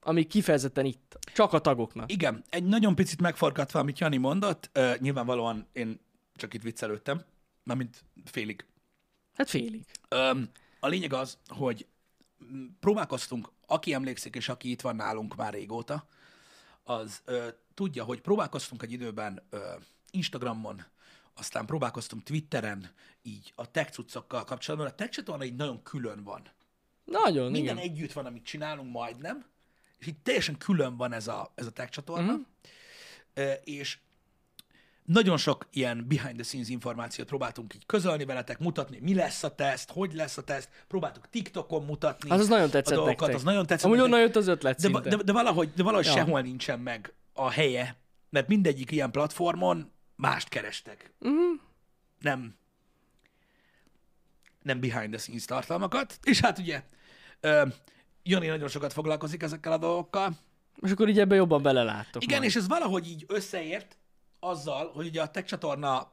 [0.00, 2.12] amik kifejezetten itt, csak a tagoknak.
[2.12, 6.00] Igen, egy nagyon picit megforgatva, amit Jani mondott, uh, nyilvánvalóan én
[6.36, 7.20] csak itt viccelődtem,
[7.64, 8.66] mármint félig.
[9.34, 9.84] Hát félig.
[10.10, 10.50] Um,
[10.80, 11.86] a lényeg az, hogy
[12.80, 16.06] próbálkoztunk, aki emlékszik, és aki itt van nálunk már régóta,
[16.82, 19.74] az ö, tudja, hogy próbálkoztunk egy időben ö,
[20.10, 20.84] Instagramon,
[21.34, 22.90] aztán próbálkoztunk Twitteren,
[23.22, 24.90] így a tech cuccokkal kapcsolatban.
[24.90, 26.42] A tech csatorna így nagyon külön van.
[27.04, 27.90] Nagyon, Minden igen.
[27.90, 29.44] együtt van, amit csinálunk majdnem,
[29.98, 33.50] és így teljesen külön van ez a, ez a tech csatorna, mm-hmm.
[33.64, 33.98] és
[35.04, 39.54] nagyon sok ilyen behind the scenes információt próbáltunk így közölni veletek, mutatni, mi lesz a
[39.54, 43.36] teszt, hogy lesz a teszt, próbáltuk TikTokon mutatni Az, az nagyon a tetszett dolgokat, nektek.
[43.36, 43.86] az nagyon tetszett.
[43.86, 46.12] Amúgy onnan jött az ötlet de, de, de, valahogy, de valahogy Ja.
[46.12, 47.96] sehol nincsen meg a helye,
[48.30, 51.12] mert mindegyik ilyen platformon mást kerestek.
[51.20, 51.60] Uh-huh.
[52.20, 52.54] Nem
[54.62, 56.82] nem behind the scenes tartalmakat, és hát ugye
[57.40, 57.66] ö,
[58.22, 60.32] Jani nagyon sokat foglalkozik ezekkel a dolgokkal.
[60.80, 62.22] És akkor így ebbe jobban beleláttok.
[62.22, 62.50] Igen, majd.
[62.50, 63.96] és ez valahogy így összeért
[64.44, 66.12] azzal, hogy ugye a tech csatorna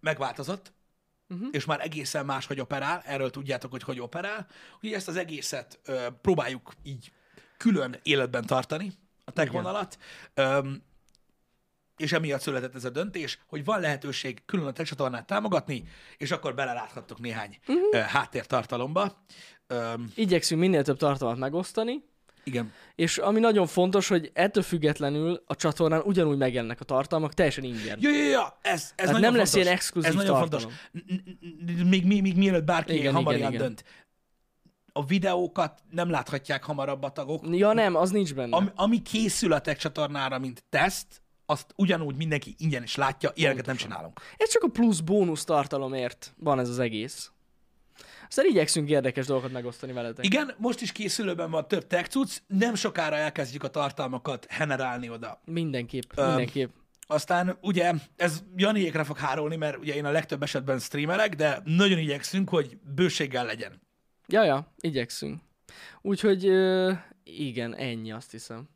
[0.00, 0.72] megváltozott,
[1.28, 1.48] uh-huh.
[1.50, 4.46] és már egészen más, hogy operál, erről tudjátok, hogy hogy operál,
[4.80, 7.12] hogy ezt az egészet ö, próbáljuk így
[7.56, 8.92] külön életben tartani,
[9.24, 9.62] a tech Igen.
[9.62, 9.98] vonalat,
[10.34, 10.82] Öm,
[11.96, 15.84] és emiatt született ez a döntés, hogy van lehetőség külön a tech csatornát támogatni,
[16.16, 18.00] és akkor beleláthattok néhány uh-huh.
[18.00, 19.24] háttértartalomba.
[19.66, 22.04] Öm, Igyekszünk minél több tartalmat megosztani,
[22.44, 22.72] igen.
[22.94, 27.98] és ami nagyon fontos, hogy ettől függetlenül a csatornán ugyanúgy megjelennek a tartalmak, teljesen ingyen.
[28.00, 29.62] Ja, ja, ja, ez, ez nagyon nem lesz fontos.
[29.62, 30.70] ilyen exkluzív Ez nagyon tartalom.
[30.92, 31.88] fontos.
[31.88, 33.62] Még, még, még mielőtt bárki Igen, hamar igen, igen.
[33.62, 33.84] dönt.
[34.92, 37.44] A videókat nem láthatják hamarabb a tagok.
[37.50, 38.56] Ja nem, az nincs benne.
[38.56, 43.66] Ami, ami készül a tech csatornára, mint teszt, azt ugyanúgy mindenki ingyen is látja, ilyeneket
[43.66, 44.20] nem csinálunk.
[44.36, 47.30] Ez csak a plusz bónusz tartalomért van ez az egész.
[48.36, 50.24] Aztán igyekszünk érdekes dolgokat megosztani veletek.
[50.24, 55.40] Igen, most is készülőben van több tech cucc, nem sokára elkezdjük a tartalmakat generálni oda.
[55.44, 56.70] Mindenképp, Öm, mindenképp.
[57.06, 61.98] Aztán ugye ez Janiékre fog hárulni, mert ugye én a legtöbb esetben streamerek, de nagyon
[61.98, 63.80] igyekszünk, hogy bőséggel legyen.
[64.26, 65.40] Ja, ja, igyekszünk.
[66.02, 66.44] Úgyhogy
[67.24, 68.68] igen, ennyi azt hiszem.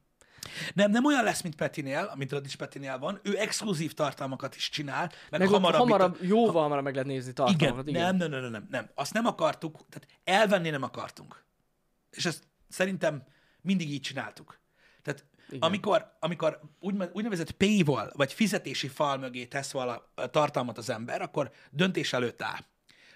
[0.74, 3.20] Nem, nem olyan lesz, mint Petinél, amit is Petinél van.
[3.22, 7.32] Ő exkluzív tartalmakat is csinál, meg, Meg hamarabb, hamarabb, itt jóval hamarabb meg lehet nézni
[7.34, 7.50] a...
[7.50, 7.92] igen, tartalmakat.
[7.92, 8.90] nem, nem, nem, nem, nem.
[8.94, 11.44] Azt nem akartuk, tehát elvenni nem akartunk.
[12.10, 13.22] És ezt szerintem
[13.60, 14.60] mindig így csináltuk.
[15.02, 15.60] Tehát Igen.
[15.60, 21.50] amikor, amikor úgy, úgynevezett paywall, vagy fizetési fal mögé tesz vala tartalmat az ember, akkor
[21.70, 22.60] döntés előtt áll,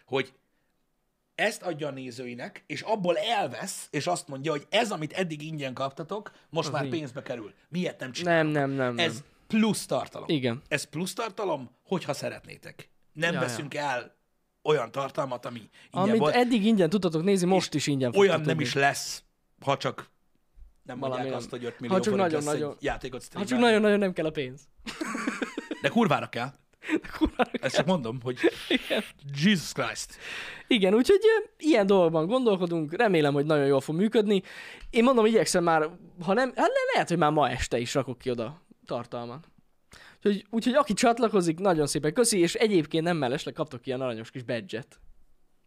[0.05, 0.33] hogy
[1.43, 5.75] ezt adja a nézőinek, és abból elvesz, és azt mondja, hogy ez, amit eddig ingyen
[5.75, 6.91] kaptatok, most Az már így.
[6.91, 7.53] pénzbe kerül.
[7.69, 8.51] Miért nem csinálom?
[8.51, 8.95] Nem, nem, nem.
[8.95, 9.05] nem.
[9.09, 10.29] Ez plusz tartalom.
[10.29, 10.63] Igen.
[10.69, 12.91] Ez plusz tartalom, hogyha szeretnétek.
[13.13, 13.49] Nem Ja, ja, ja.
[13.49, 14.17] veszünk el
[14.63, 15.71] olyan tartalmat, ami ingyen
[16.09, 16.35] Amit volt.
[16.35, 18.63] eddig ingyen tudtatok nézni, most is ingyen Olyan nem tudni.
[18.63, 19.23] is lesz,
[19.61, 20.11] ha csak
[20.83, 21.37] nem Valami mondják nem.
[21.39, 23.99] azt, hogy 5 Ha millió csak forint nagyon- lesz nagyon- egy játékot Ha csak nagyon-nagyon
[23.99, 24.61] nem kell a pénz.
[25.83, 26.53] De kurvára kell.
[27.53, 29.03] Ezt csak mondom, hogy Igen.
[29.45, 30.17] Jesus Christ.
[30.67, 31.21] Igen, úgyhogy
[31.59, 34.43] ilyen dolgokban gondolkodunk, remélem, hogy nagyon jól fog működni.
[34.91, 35.91] Én mondom, igyekszem már,
[36.25, 39.47] ha nem, hát le- lehet, hogy már ma este is rakok ki oda tartalmat.
[40.17, 44.43] Úgyhogy, úgyhogy aki csatlakozik, nagyon szépen köszi, és egyébként nem mellesleg kaptok ilyen aranyos kis
[44.43, 45.01] badge-et.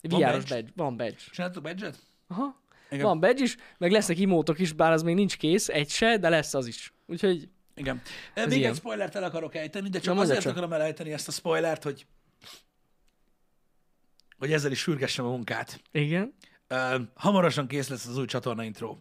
[0.01, 0.55] Van badge?
[0.55, 0.71] badge?
[0.75, 1.15] Van badge.
[1.31, 1.91] Csináltuk badge
[2.27, 2.63] Aha.
[2.89, 3.05] Igen.
[3.05, 6.29] Van badge is, meg lesznek imótok is, bár az még nincs kész, egy se, de
[6.29, 6.93] lesz az is.
[7.05, 8.01] Úgyhogy Igen.
[8.35, 8.71] Még ilyen.
[8.71, 10.51] egy spoilert el akarok ejteni, de csak Na, azért csak.
[10.51, 12.05] akarom elejteni ezt a spoilert, hogy
[14.37, 15.81] hogy ezzel is sürgessem a munkát.
[15.91, 16.33] igen.
[16.69, 18.97] Uh, hamarosan kész lesz az új csatorna intro,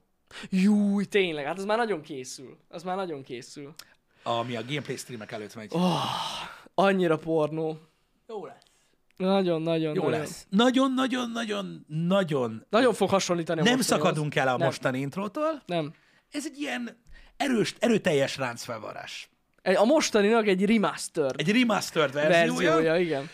[0.51, 2.59] Júj, tényleg, hát az már nagyon készül.
[2.69, 3.75] Az már nagyon készül.
[4.23, 5.69] ami a gameplay streamek előtt megy.
[5.75, 6.03] Oh,
[6.75, 7.79] annyira pornó.
[8.29, 8.63] Jó lesz.
[9.17, 10.19] Nagyon, nagyon, Jó nagyon.
[10.21, 10.47] lesz.
[10.51, 14.67] Nagyon-nagyon-nagyon nagyon Nagyon fog hasonlítani nem szakadunk el a Nem.
[14.67, 15.63] mostani intrótól.
[15.67, 15.95] Nem.
[16.31, 16.97] Ez egy ilyen
[17.37, 19.29] erős, erőteljes ráncfelvarás.
[19.63, 23.31] A mostaninak egy remastered Egy remastered verziója, verziója, igen.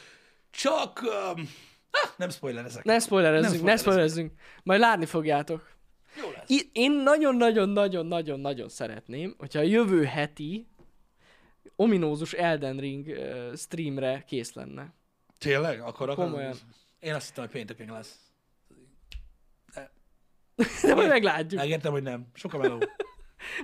[0.50, 1.00] csak...
[1.02, 1.50] Um,
[1.90, 2.84] ah, nem spoilerezek.
[2.84, 4.32] Ne spoilerezzünk, ne spoilerezzünk.
[4.62, 5.68] Majd látni fogjátok.
[6.22, 6.48] Jó lesz.
[6.48, 10.68] I- Én nagyon-nagyon-nagyon-nagyon-nagyon szeretném, hogyha a jövő heti
[11.76, 14.94] ominózus Elden Ring uh, streamre kész lenne.
[15.38, 15.80] Tényleg?
[15.80, 16.30] Akkor akarod?
[16.30, 16.56] Komolyan.
[16.98, 18.14] Én azt hittem, hogy pénteken lesz.
[20.82, 21.60] De majd meglátjuk.
[21.60, 22.26] Megértem, hogy nem.
[22.34, 22.78] Sokkal meló.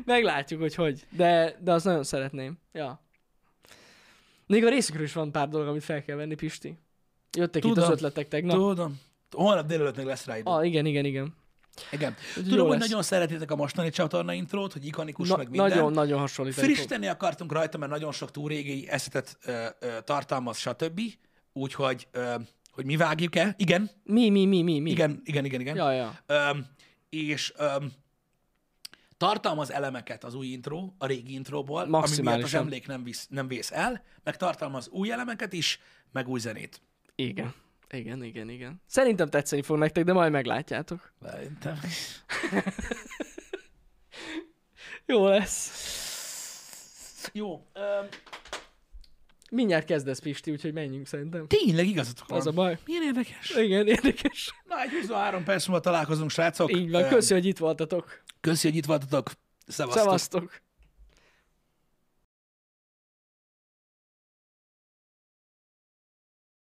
[0.05, 1.07] Meglátjuk, hogy hogy.
[1.11, 2.59] De, de azt nagyon szeretném.
[2.73, 3.05] Ja.
[4.47, 6.79] Még a részükről is van pár dolog, amit fel kell venni, Pisti.
[7.37, 7.85] Jöttek itt Tudom.
[7.85, 8.57] az ötletek tegnap.
[8.57, 9.01] Tudom.
[9.31, 10.51] Holnap délelőtt még lesz rá idő.
[10.51, 11.35] Ah, igen, igen, igen.
[11.91, 12.15] Igen.
[12.35, 12.89] Tudom, hogy lesz.
[12.89, 15.69] nagyon szeretitek a mostani csatorna intrót, hogy ikonikus, Na, meg minden.
[15.69, 16.75] nagyon, nagyon hasonlítani fog.
[16.75, 21.01] Frissíteni akartunk rajta, mert nagyon sok túl régi eszetet ö, ö, tartalmaz, stb.
[21.53, 22.35] Úgyhogy, ö,
[22.73, 23.55] hogy mi vágjuk-e?
[23.59, 24.91] Igen, Mi, mi, mi, mi, mi?
[24.91, 25.77] igen, igen, igen, igen.
[25.77, 26.19] Ja, ja.
[26.27, 26.67] Öm,
[27.09, 27.93] és öm,
[29.17, 33.49] tartalmaz elemeket az új intro, a régi intróból, ami miatt az emlék nem, visz, nem
[33.49, 35.81] vész el, meg tartalmaz új elemeket is,
[36.13, 36.81] meg új zenét.
[37.15, 37.55] Igen.
[37.91, 38.81] Igen, igen, igen.
[38.87, 41.13] Szerintem tetszeni fog nektek, de majd meglátjátok.
[41.23, 41.81] Szerintem.
[45.07, 47.31] Jó lesz.
[47.33, 47.67] Jó.
[47.73, 48.07] Öm,
[49.51, 51.47] Mindjárt kezdesz, Pisti, úgyhogy menjünk szerintem.
[51.47, 52.39] tényleg igazatok van.
[52.39, 52.79] Az a baj.
[52.87, 53.51] Milyen érdekes.
[53.51, 54.55] Igen, érdekes.
[54.65, 56.77] Na, egy 23 perc múlva találkozunk, srácok.
[56.77, 58.23] Így van, köszi, hogy itt voltatok.
[58.41, 59.31] Köszi, hogy itt voltatok.
[59.67, 60.03] Szevasztok.
[60.03, 60.61] Szevasztok.